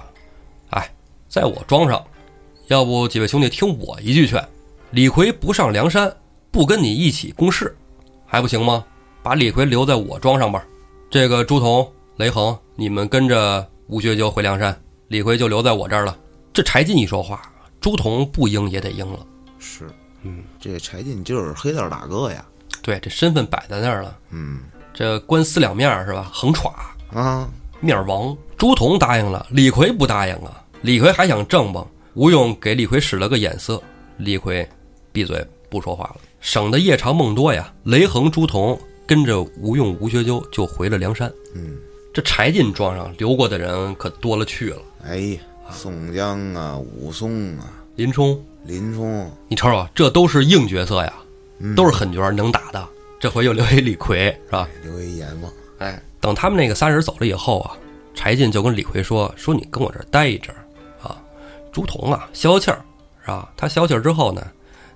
[0.71, 0.89] 哎，
[1.29, 2.03] 在我庄上，
[2.67, 4.43] 要不几位兄弟听我一句劝，
[4.91, 6.11] 李逵不上梁山，
[6.51, 7.75] 不跟你一起共事，
[8.25, 8.83] 还不行吗？
[9.21, 10.65] 把李逵留在我庄上吧。
[11.09, 14.75] 这个朱仝、雷横，你们跟着吴学究回梁山，
[15.09, 16.17] 李逵就留在我这儿了。”
[16.51, 17.41] 这柴进一说话，
[17.79, 19.19] 朱仝不应也得应了。
[19.63, 19.89] 是，
[20.23, 22.43] 嗯，这柴进就是黑道大哥呀。
[22.81, 24.59] 对，这身份摆在那儿了，嗯
[24.93, 26.29] 这官司两面儿是吧？
[26.33, 26.69] 横歘。
[27.17, 27.47] 啊，
[27.79, 30.61] 面儿王朱仝答应了，李逵不答应啊。
[30.81, 33.81] 李逵还想正吧，吴用给李逵使了个眼色，
[34.17, 34.67] 李逵
[35.13, 37.73] 闭嘴不说话了，省得夜长梦多呀。
[37.83, 41.31] 雷横、朱仝跟着吴用、吴学究就回了梁山。
[41.55, 41.77] 嗯，
[42.13, 45.39] 这柴进庄上留过的人可多了去了，哎呀，
[45.71, 51.13] 宋江啊，武松啊，林冲，林冲，你瞅瞅，这都是硬角色呀，
[51.59, 52.87] 嗯都是狠角儿，能打的。
[53.19, 54.67] 这回又留一李逵，是吧？
[54.83, 55.51] 留一阎王。
[55.79, 57.75] 哎，等他们那个仨人走了以后啊，
[58.13, 60.63] 柴进就跟李逵说：“说你跟我这儿待一阵儿
[61.07, 61.17] 啊，
[61.71, 62.81] 朱仝啊消消气儿，
[63.21, 63.51] 是吧？
[63.57, 64.45] 他消气儿之后呢，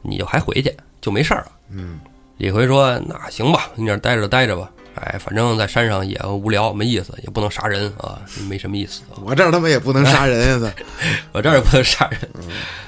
[0.01, 1.99] 你就还回去，就没事儿了。”嗯，
[2.38, 4.71] 李逵说：“那行吧，你这儿待着待着吧。
[5.05, 9.01] 哎，反正在山上也无聊，没意思，也不能杀人啊，没什么意思。
[9.23, 10.73] 我这儿他妈也不能杀人呀！
[11.31, 12.19] 我这儿也不能杀人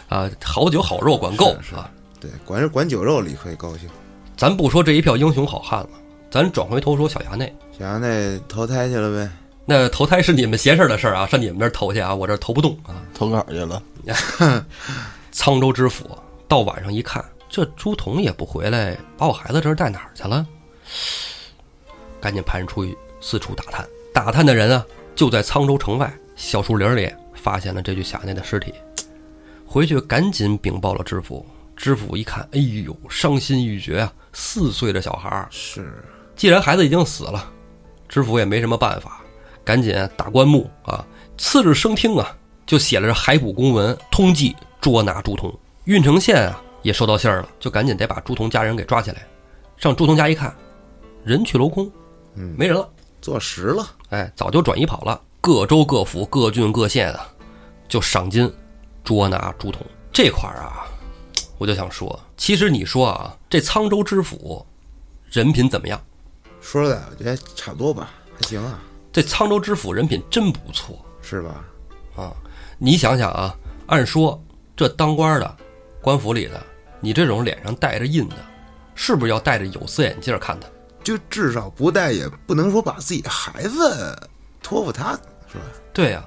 [0.07, 1.89] 啊，好酒好肉管够啊。
[2.19, 3.89] 对，管管酒肉，李逵高兴。
[4.35, 5.89] 咱不说这一票英雄好汉了，
[6.29, 7.53] 咱转回头说小衙内。
[7.77, 9.31] 小衙内投胎去了呗。
[9.65, 13.03] 那投胎是你们闲事儿的事儿啊，上你们那儿投去啊，我这儿投不动啊。
[13.13, 13.81] 投哪儿去了，
[15.31, 16.17] 沧州知府
[16.47, 20.45] 到晚上一看，这朱仝也不回来，把我孩子这儿带哪儿去了？
[22.21, 23.87] 赶紧派人出去四处打探。
[24.13, 28.73] 打探的人啊，就在沧州城外小树林里发现了这具辖内的尸体，
[29.65, 31.45] 回去赶紧禀报了知府。
[31.75, 34.13] 知府一看，哎呦，伤心欲绝啊！
[34.33, 36.03] 四岁的小孩儿，是，
[36.35, 37.49] 既然孩子已经死了，
[38.09, 39.21] 知府也没什么办法，
[39.63, 41.05] 赶紧打棺木啊。
[41.37, 45.55] 次日升听啊，就写了这海捕公文，通缉捉拿朱仝。
[45.85, 49.25] 郓城县啊也收到信儿了，就赶紧得把朱仝家人给抓起来。
[49.77, 50.53] 上朱仝家一看，
[51.23, 51.89] 人去楼空，
[52.35, 52.89] 嗯没人了，
[53.21, 53.87] 坐实了。
[54.09, 55.19] 哎，早就转移跑了。
[55.41, 57.27] 各州各府各郡各县啊，
[57.87, 58.51] 就赏金
[59.03, 59.77] 捉拿朱仝
[60.11, 60.85] 这块儿啊，
[61.57, 64.65] 我就想说，其实你说啊，这沧州知府
[65.29, 65.99] 人品怎么样？
[66.61, 68.79] 说实在，我觉得差不多吧，还行啊，
[69.13, 71.65] 这沧州知府人品真不错是吧？
[72.17, 72.33] 啊！
[72.77, 73.55] 你想想啊，
[73.87, 74.41] 按说
[74.75, 75.57] 这当官的、
[76.01, 76.61] 官府里的，
[76.99, 78.35] 你这种脸上带着印的，
[78.93, 80.67] 是不是要戴着有色眼镜看他？
[81.09, 84.15] 就至少不带，也不能说把自己孩子
[84.61, 85.13] 托付他，
[85.51, 85.63] 是吧？
[85.91, 86.23] 对呀、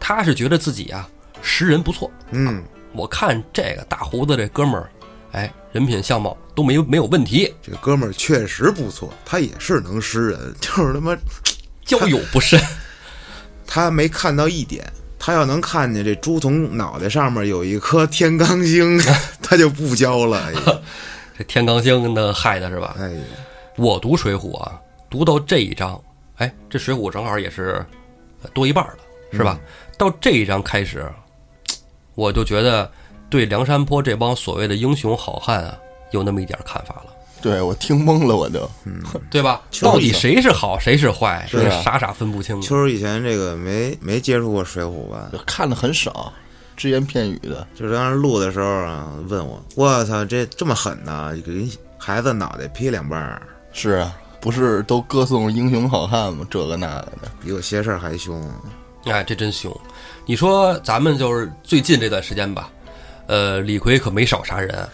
[0.00, 1.06] 他是觉得自己啊
[1.42, 2.10] 识人不错。
[2.30, 4.88] 嗯，我看这个大胡子这哥们儿，
[5.32, 11.14] 哎，人品相貌都没有没有问题，这哥们儿确实不错，他也是能识人，就是他妈
[11.84, 12.58] 交友不慎。
[13.66, 18.98] 他没看到一点，他要能看见这朱仝脑袋上面有一颗天罡星，
[19.42, 20.40] 他就不交了。
[20.40, 20.54] 哎，
[21.36, 22.96] 这天罡星跟他害的是吧？
[22.98, 23.20] 哎呀，
[23.76, 26.00] 我读《水浒》啊，读到这一章，
[26.36, 27.84] 哎，这《水浒》正好也是
[28.42, 28.96] 呃多一半了，
[29.32, 29.58] 是吧？
[29.98, 31.06] 到这一章开始，
[32.14, 32.90] 我就觉得
[33.28, 35.76] 对梁山泊这帮所谓的英雄好汉啊，
[36.10, 37.12] 有那么一点看法了，
[37.42, 38.66] 对我听懵了，我都。
[39.30, 39.60] 对吧？
[39.82, 42.60] 到底谁是好，谁是坏，是啊傻傻分不清。
[42.62, 45.30] 秋儿以前这个没没接触过《水浒》吧？
[45.46, 46.32] 看的很少，
[46.78, 53.42] 只言片语的，就是当时录的时候啊，问我，我操，这这么狠呐，给人孩子脑袋劈两半儿，
[53.78, 56.46] 是啊，不是都歌颂英雄好汉吗？
[56.48, 58.42] 这个那个的，比我邪事儿还凶。
[59.04, 59.70] 哎，这真凶！
[60.24, 62.70] 你说咱们就是最近这段时间吧，
[63.26, 64.88] 呃，李逵可没少杀人。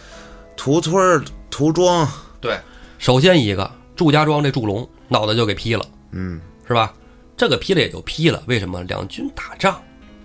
[0.57, 2.05] 屠村儿屠庄，
[2.41, 2.59] 对，
[2.99, 6.93] 首先一个祝家庄这祝龙脑袋就给劈了，嗯，是吧？
[7.37, 8.83] 这个劈了也就劈了，为什么？
[8.83, 9.81] 两军打仗，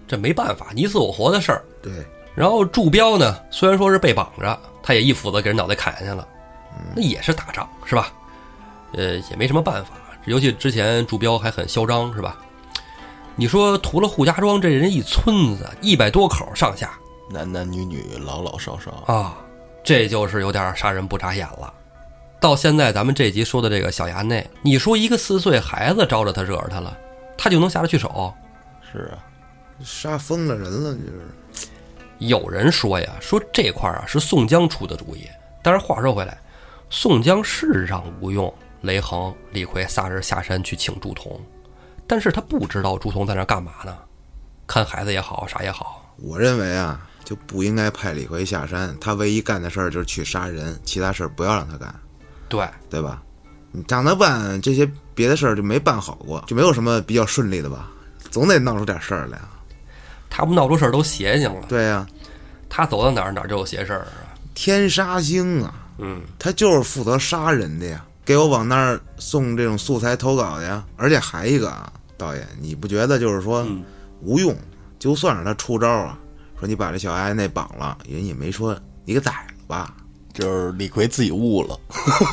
[0.08, 1.64] 这没办法，你死我活的事儿。
[1.80, 1.92] 对，
[2.34, 6.26] 然后祝彪呢，虽然说是被绑着，他也一斧子给人脑袋砍下去了，
[6.94, 8.12] 那也是打仗，是吧？
[8.92, 9.92] 呃，也没什么办法，
[10.26, 12.38] 尤其之前祝彪还很嚣张，是吧？
[13.36, 16.90] 你说屠了扈家庄这人一村子一百多口上下
[17.30, 19.36] 男男女女，老老少少，啊，
[19.84, 21.72] 这就是有点杀人不眨眼了。
[22.40, 26.96] 到现在咱们这集说的这个小衙内，你说一个四岁孩子招着他惹着他了，
[27.36, 28.32] 他就能下得去手？
[28.92, 29.18] 是啊，
[29.84, 31.28] 杀疯了人了，就是。
[32.18, 35.28] 有人说呀，说这块儿啊是宋江出的主意。
[35.62, 36.36] 但是话说回来，
[36.90, 41.38] 宋江是让吴用、雷横、李逵仨人下山去请朱仝，
[42.06, 43.96] 但是他不知道朱仝在那干嘛呢，
[44.66, 46.14] 看孩子也好，啥也好。
[46.16, 51.94] 我认为啊，就不应该派李逵下山，他唯一干的事儿就是去杀人，其他事儿不要让他干，
[52.48, 53.22] 对，对吧？
[53.70, 57.90] 你让他办这些别的事儿就没办好过，就没有什么比较顺利的吧？
[58.30, 59.50] 总得闹出点事儿来啊。
[60.30, 62.06] 他不闹出事儿都邪性了，对呀、
[62.68, 64.34] 他走到哪儿哪儿就有邪事儿啊。
[64.54, 70.84] 天杀星啊，嗯，他就是负责杀人的呀，给我往那儿送这种素材投稿的呀。
[70.98, 73.82] 而且还一个啊，导演，你不觉得就是说嗯
[74.20, 74.54] 吴用，
[74.98, 76.18] 就算是他出招啊，
[76.60, 79.96] 说你把这小艾那绑了，人也没说你给宰了吧？
[80.34, 81.80] 就是李逵自己悟了，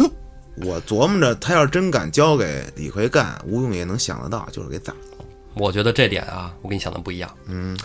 [0.67, 5.25] 我琢磨着，他要是真敢交给李逵干，吴用也能想得到，就是给宰了。
[5.53, 7.33] 我觉得这点啊，我跟你想的不一样。
[7.45, 7.79] 嗯，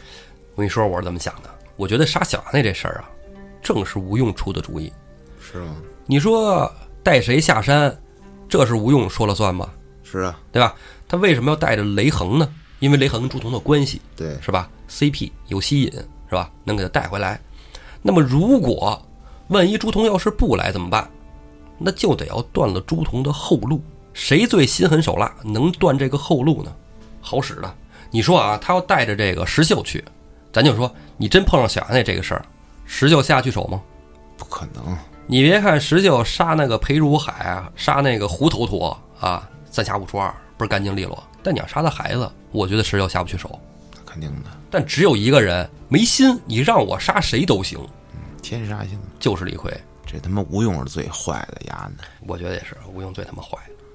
[0.55, 1.51] 我跟你说我是怎么想的。
[1.77, 3.09] 我觉得杀小衙内这事儿啊，
[3.63, 4.93] 正是吴用出的主意。
[5.41, 5.77] 是吗？
[6.07, 6.69] 你说
[7.03, 7.97] 带谁下山，
[8.49, 9.69] 这是吴用说了算吗？
[10.03, 10.75] 是啊，对吧？
[11.09, 12.49] 他为什么要带着雷横呢？
[12.79, 16.51] 因为雷横跟朱仝的关系对，是吧？CP 有吸引是吧？
[16.65, 17.41] 能给他带回来。
[18.03, 19.01] 那么如果
[19.49, 21.09] 万一朱仝要是不来怎么办？
[21.79, 23.83] 那就得要断了朱仝的后路。
[24.13, 26.73] 谁最心狠手辣，能断这个后路呢？
[27.21, 27.75] 好使的。
[28.11, 30.05] 你说啊，他要带着这个石秀去，
[30.53, 32.45] 咱就说你真碰上小衙内这个事儿，
[32.85, 33.81] 石秀下得去手吗？
[34.37, 34.97] 不可能。
[35.31, 41.23] 你别看石秀杀那个裴如海啊，杀那个胡头陀啊，三下五除二，不是干净利落。
[41.41, 43.57] 但你要杀他孩子，我觉得石秀下不去手。
[44.05, 47.79] 肯定的，但只有一个人没心，你让我杀谁都行，
[48.13, 49.73] 嗯天杀星，就是李逵。
[50.05, 52.03] 这他妈吴用是最坏的丫的。
[52.27, 53.51] 我觉得也是，吴用最他妈坏。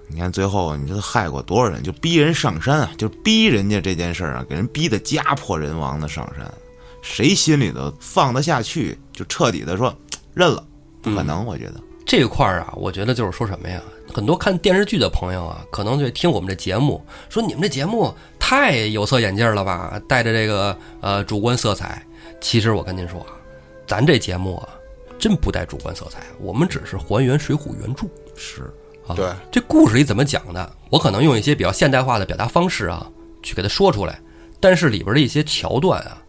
[0.07, 1.83] 你看最后，你这害过多少人？
[1.83, 6.49] 就逼人上山啊，就逼人家这件事儿啊，给人逼得家破人亡的上山，
[7.01, 8.97] 谁心里头放得下去？
[9.11, 9.93] 就彻底的说
[10.33, 10.65] 认了，
[11.05, 11.75] 不可能，我觉得。
[12.05, 13.81] 这块儿啊，我觉得就是说什么呀？
[14.13, 22.01] 很多看电视剧的朋友啊，可能就听我们这节目，说你们这节目太有色眼镜了吧，带着这个呃主观色彩。
[22.39, 23.27] 其实我跟您说啊，
[23.87, 24.69] 咱这节目啊，
[25.17, 28.71] 真不带主观色彩，我们只是还原《水浒》原著是，
[29.07, 29.15] 啊。
[29.15, 33.09] 对，这故事里怎么讲的，我可能用一些比较现代化的表达方式啊，
[33.41, 34.19] 去给它说出来，
[34.59, 36.21] 但是里边的一些桥段啊，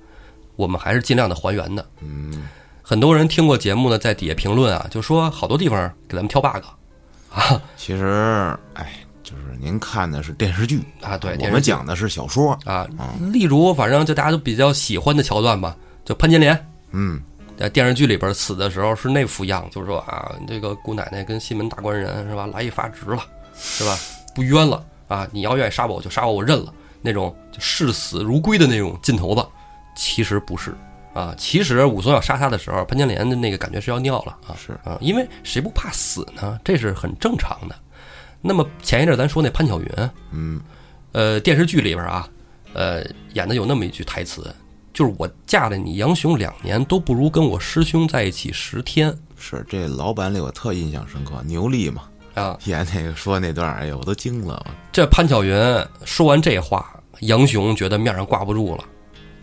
[0.57, 1.87] 我们还是尽量的还原的。
[2.01, 2.49] 嗯，
[2.88, 6.64] 很多人听过节目呢，在底下评论啊，就说好多地方给咱们挑 bug
[7.33, 8.92] 啊其实，哎，
[9.25, 12.57] 就是您看的是电视剧，啊，对，我们讲的是小说。
[12.64, 12.87] 啊，
[13.33, 16.57] 例如反正就大家都比较喜欢的桥段吧，就潘金莲
[16.92, 17.20] 嗯，
[17.59, 23.20] 在电视剧里边死的时候是那副样，就是说啊，这个姑奶奶跟西门大官人是吧，来一发直了，
[23.57, 23.99] 是吧？
[24.32, 25.26] 不冤了啊！
[25.32, 26.72] 你要愿意杀我，我就杀我，我认了。
[27.03, 29.45] 那种就视死如归的那种劲头子，
[29.97, 30.72] 其实不是
[31.17, 31.35] 啊。
[31.39, 36.61] 其实武松要杀他的时候，潘金莲的那个感觉是要尿了啊，是啊，因为谁不怕死呢？
[36.64, 37.75] 这是很正常的。
[38.43, 39.89] 那么前一阵咱说那潘巧云，
[40.31, 40.61] 嗯，
[41.12, 42.29] 呃，电视剧里边啊，
[42.75, 43.03] 呃，
[43.33, 44.55] 演的有那么一句台词，
[44.93, 52.03] 就是我嫁了你杨雄两年，都不如跟我师兄在一起十天是这老版里我特印象深刻，牛莉嘛，
[52.35, 52.57] 啊。
[52.67, 54.64] 演那个说那段，哎呀，我都惊了。
[54.93, 55.59] 这潘巧云
[56.05, 58.85] 说完这话，杨雄觉得面上挂不住了，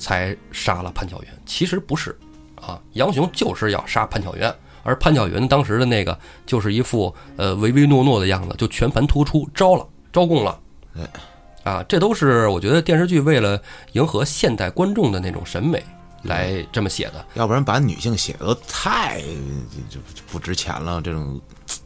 [0.04, 1.30] 才杀了潘巧云。
[1.46, 2.14] 其实不是
[2.56, 10.60] 啊，杨雄就是要杀潘巧云，而潘巧云当时的那个就是一副呃唯唯诺诺的样子，就全盘托出，招了，招供了
[10.98, 11.08] 哎。
[11.64, 13.58] 啊，这都是我觉得电视剧为了
[13.94, 15.82] 迎合现代观众的那种审美
[16.24, 17.26] 来这么写的。
[17.36, 19.22] 要不然把女性写的太
[19.90, 21.40] 就就不值钱了，这种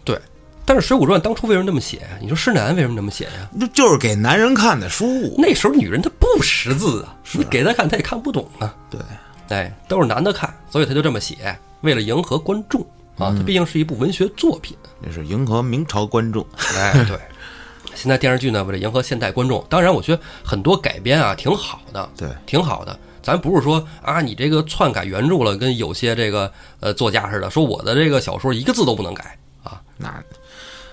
[0.04, 0.20] 对，
[0.68, 2.20] 但是《水浒传》当初为什么那么写呀？
[2.20, 3.50] 你说施耐庵为什么那么写呀？
[3.58, 5.34] 就就是给男人看的书。
[5.38, 8.76] 那时候女人她不识字啊，你给她看她也看不懂啊。
[8.90, 9.00] 对，
[9.48, 12.82] 哎，都是男的看，所以他就这么写，为了迎合观众
[13.18, 14.76] 啊，它毕竟是一部文学作品。
[15.02, 16.46] 那是迎合明朝观众。
[16.76, 17.18] 哎，对。
[17.96, 23.00] 现在电视剧呢，为了迎合现代观众，当然我觉得很多改编啊挺好的，对，挺好的。
[23.24, 29.82] 咱不是说啊，你这个篡改原著了，跟有些这个呃作家似的，说我的这个小说一个字都不能改啊。
[29.98, 30.14] 那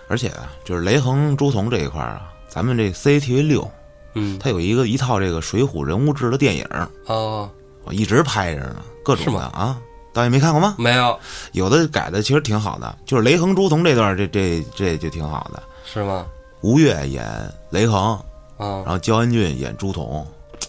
[0.09, 3.71] 而且啊就是雷横、朱仝这一块儿啊，咱们这 CCTV 六，
[4.15, 6.67] 嗯，它有一个一套这个《水浒》人物志的电影，
[7.07, 7.51] 哦，
[7.85, 9.79] 我一直拍着呢，各种的啊。
[10.13, 10.77] 导演没看过吗？
[10.79, 11.19] 没有，
[11.55, 15.61] 有的改的其实挺好的，就是雷横、朱仝这段，这这这就挺好的。
[15.85, 16.27] 是吗？
[16.61, 17.27] 吴越演
[17.71, 18.13] 雷横，
[18.57, 20.25] 啊然后焦恩俊演朱仝，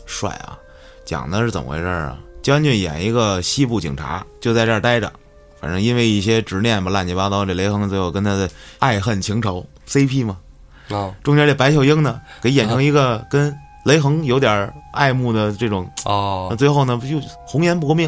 [0.08, 0.58] 帅啊！
[1.06, 2.18] 讲的是怎么回事啊？
[2.42, 5.14] 焦恩俊演一个西部警察，就在这儿待着，
[5.66, 8.48] 反正因为一些执念吧，乱七八糟，这雷横最后跟他的
[8.78, 10.38] 爱恨情仇 CP 嘛。
[10.92, 13.52] 啊中间这白秀英呢，给演成一个跟
[13.84, 18.08] 雷恒有点爱慕的这种，哦那最后呢，不就红颜薄命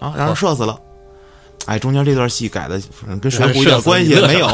[0.00, 0.76] 啊，让人射死了。
[1.66, 4.46] 哎，中间这段戏改的，反正跟水浒一点关系也没有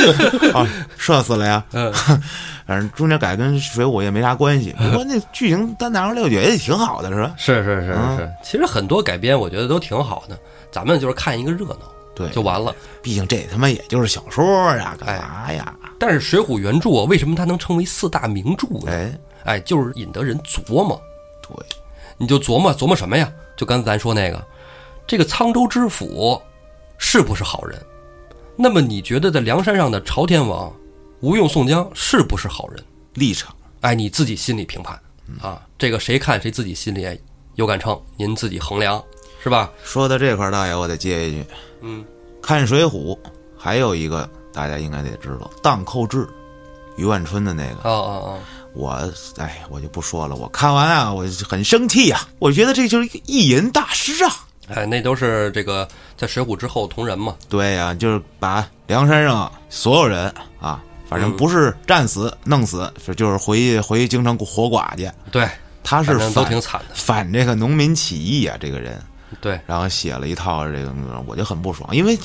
[0.54, 0.66] 啊，
[0.96, 1.62] 射死了呀。
[1.72, 1.92] 嗯，
[2.66, 7.34] 反正中间改跟水浒也没啥关系，不过那剧情单拿出来，我觉得也挺好的，是吧？
[7.36, 10.38] 是是是嗯是，其实很多改编我觉得都挺好的，
[10.74, 12.74] 咱们就是看一个热闹对，就完了。
[13.00, 14.44] 毕竟这他妈也就是小说
[14.74, 15.72] 呀，干嘛呀？
[16.00, 18.90] 但是《水浒》原著啊，为什么它能成为四大名著呢？
[18.90, 21.00] 哎，哎，就是引得人琢磨，
[21.42, 21.54] 对，
[22.18, 23.32] 你就琢磨琢磨什么呀？
[23.56, 24.44] 就刚才咱说那个，
[25.06, 26.42] 这个沧州知府
[26.98, 27.80] 是不是好人？
[28.56, 30.72] 那么你觉得在梁山上的朝天王
[31.20, 32.84] 吴用、宋江是不是好人？
[33.14, 35.00] 立场哎，你自己心里评判
[35.40, 37.06] 啊，这个谁看谁自己心里
[37.54, 39.02] 有杆秤，您自己衡量，
[39.44, 39.70] 是吧？
[39.82, 41.44] 说到这块儿，大爷我得接一句，
[41.82, 42.02] 嗯，
[42.40, 43.14] 看《水浒》
[43.58, 46.26] 还有一个大家应该得知道，荡寇志，
[46.96, 48.38] 于万春的那个，哦哦哦
[48.72, 50.34] 我哎，我就不说了。
[50.34, 54.30] 我看完啊，我很生气呀、我觉得这就是一个意淫大师啊。
[54.68, 55.86] 哦，哎，那都是这个
[56.16, 65.06] 在《水浒》之后同人嘛，对呀、就是把梁山上所有人啊，反正不是战死、弄死，就是回回京城活寡去。
[65.30, 65.46] 对，
[65.82, 68.98] 他是反都挺惨的，反这个农民起义啊，这个人，
[69.40, 70.92] 对，然后写了一套这个，
[71.26, 72.18] 我就很不爽，因为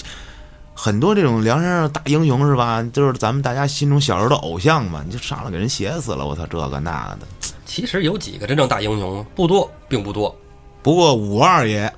[0.73, 7.27] 很多这种梁山上大英雄是吧，就是咱们大家心中小时候的偶像嘛，你就上来给人写死了，我操，这个那个的。
[7.65, 10.35] 其实有几个真正大英雄不多，并不多。
[10.81, 11.91] 不过武二爷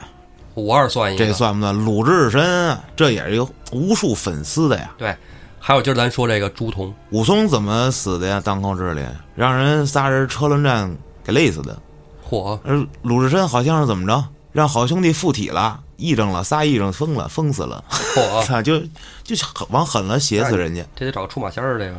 [0.55, 1.85] 五二算一个，这算不算？
[1.85, 4.91] 鲁智深啊，这也是有无数粉丝的呀。
[4.97, 5.15] 对。
[5.63, 8.41] 还有今儿咱说这个朱仝，武松怎么死的呀？
[8.43, 9.05] 当寇志里
[9.35, 10.91] 让人仨人车轮战
[11.23, 11.79] 给累死的。
[12.27, 17.83] 嚯，而鲁智深好像是怎么着，让好兄弟附体了，癔症了，仨癔症疯了，疯死了。
[17.89, 18.79] 嚯， 操，就
[19.23, 19.35] 就
[19.69, 21.95] 往狠了写死人家，这得找个出马仙儿，这个。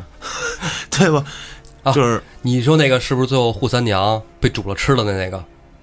[0.90, 1.24] 对吧？
[1.82, 5.42] 啊就是你说那个是不是最后扈三娘被煮了吃了的那个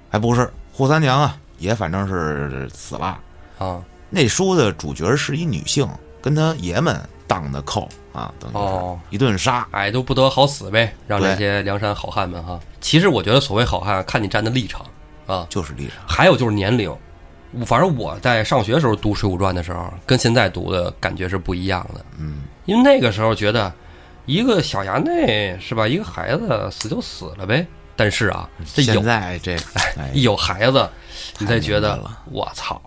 [0.09, 3.19] 还不是扈三娘啊，也反正是死了。
[3.57, 3.81] 啊？
[4.09, 5.85] 那书的主角是一女性，
[6.21, 6.97] 跟她爷们
[7.27, 9.67] 当的寇啊，等于哦是一顿杀。
[9.71, 12.57] 哎，都不得好死呗，让这些梁山好汉们哈。
[12.79, 14.85] 其实我觉得所谓好汉，看你站的立场
[15.29, 16.93] 啊，就是立场，还有就是年龄。
[17.65, 22.05] 反正我在上学时候读《水浒传》的时候，跟现在读的感觉是不一样的。
[22.17, 23.71] 嗯，因为那个时候觉得，
[24.25, 27.65] 一个小衙内是吧，一个孩子死就死了呗。
[27.95, 29.55] 但是啊，这有现在这
[29.97, 30.87] 哎一有孩子，
[31.37, 31.99] 你才觉得
[32.31, 32.81] 我操，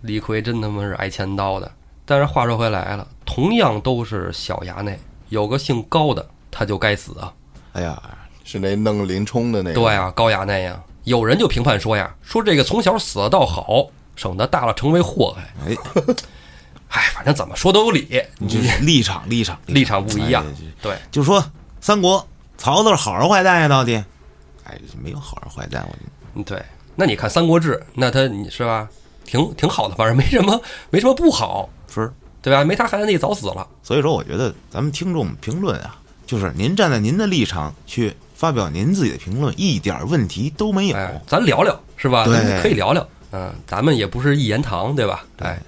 [0.00, 1.70] 李逵真他妈是挨千刀的。
[2.04, 7.32] 但是话说回来了，同样都是小衙内，有个姓高的，他就该死啊。
[7.74, 8.02] 哎呀，
[8.42, 9.74] 是那弄林冲的那个。
[9.74, 13.84] 对啊，高衙内呀，有人就评判说呀，说这个从小死了倒好，
[14.14, 15.52] 省得大了成为祸害。
[15.66, 15.76] 哎，
[16.88, 20.46] 哎，反正怎么说都有理，你就是立场立场 立场不一样
[20.80, 21.44] 对，就说
[21.80, 22.24] 三国
[22.56, 23.96] 曹操是好人坏蛋呀，到底？
[24.62, 25.96] 哎，没有好人坏蛋，我
[26.36, 26.62] 嗯对。
[26.94, 28.88] 那你看《三国志》，那他你是吧，
[29.24, 32.12] 挺挺好的，反正没什么没什么不好，是。
[32.42, 32.64] 对吧？
[32.64, 33.66] 没他，汉安帝早死了。
[33.82, 40.96] 所以说，我觉得咱们听众评论啊，就是您站在您的立场去发表您自己的评论，一点问题都没有。
[40.96, 42.24] 哎，咱聊聊是吧？
[42.24, 43.06] 对可以聊聊。
[43.32, 45.26] 嗯，咱们也不是一言堂，对吧？
[45.40, 45.60] 哎，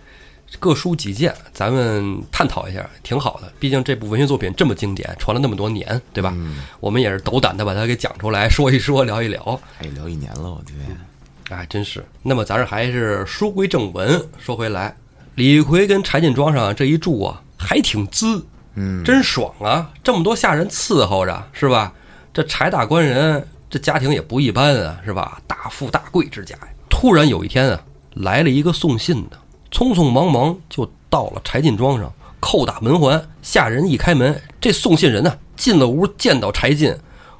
[0.59, 3.53] 各抒己见，咱们探讨一下，挺好的。
[3.59, 6.33] 毕竟这部文学作品这么经典，传了那么多年，对吧？
[6.35, 9.61] 嗯我们也是斗胆的把它给讲出来，说一说，聊一聊。
[9.79, 11.55] 哎，聊一年了，我觉得。
[11.55, 12.03] 哎，真是。
[12.23, 14.97] 那么咱这还是书归正文，说回来，
[15.35, 18.43] 李逵跟柴进庄上这一住啊，还挺滋，
[18.77, 19.91] 嗯，真爽啊！
[20.03, 21.93] 这么多下人伺候着，是吧？
[22.33, 25.41] 这柴大官人，这家庭也不一般啊，是吧？
[25.47, 26.69] 大富大贵之家呀。
[26.89, 27.81] 突然有一天啊，
[28.15, 29.37] 来了一个送信的，
[29.71, 36.97] 匆匆忙忙就到了柴进庄上，叩打门环，下人一开门，这送信人呢进了屋，见到柴进，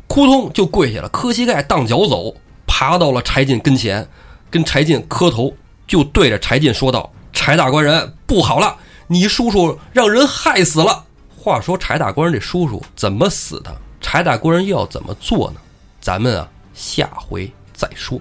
[0.09, 2.35] 扑通就跪下了，磕膝盖，当脚走，
[2.67, 4.07] 爬到了柴进跟前，
[4.51, 5.55] 跟柴进磕头，
[5.87, 8.77] 就对着柴进说道：“柴大官人，不好了，
[9.07, 13.75] 你叔叔让人害死了。”话说柴大官人这叔叔怎么死的？
[14.03, 15.61] 柴大官人又要怎么做呢？
[16.01, 18.21] 咱们啊下回再说。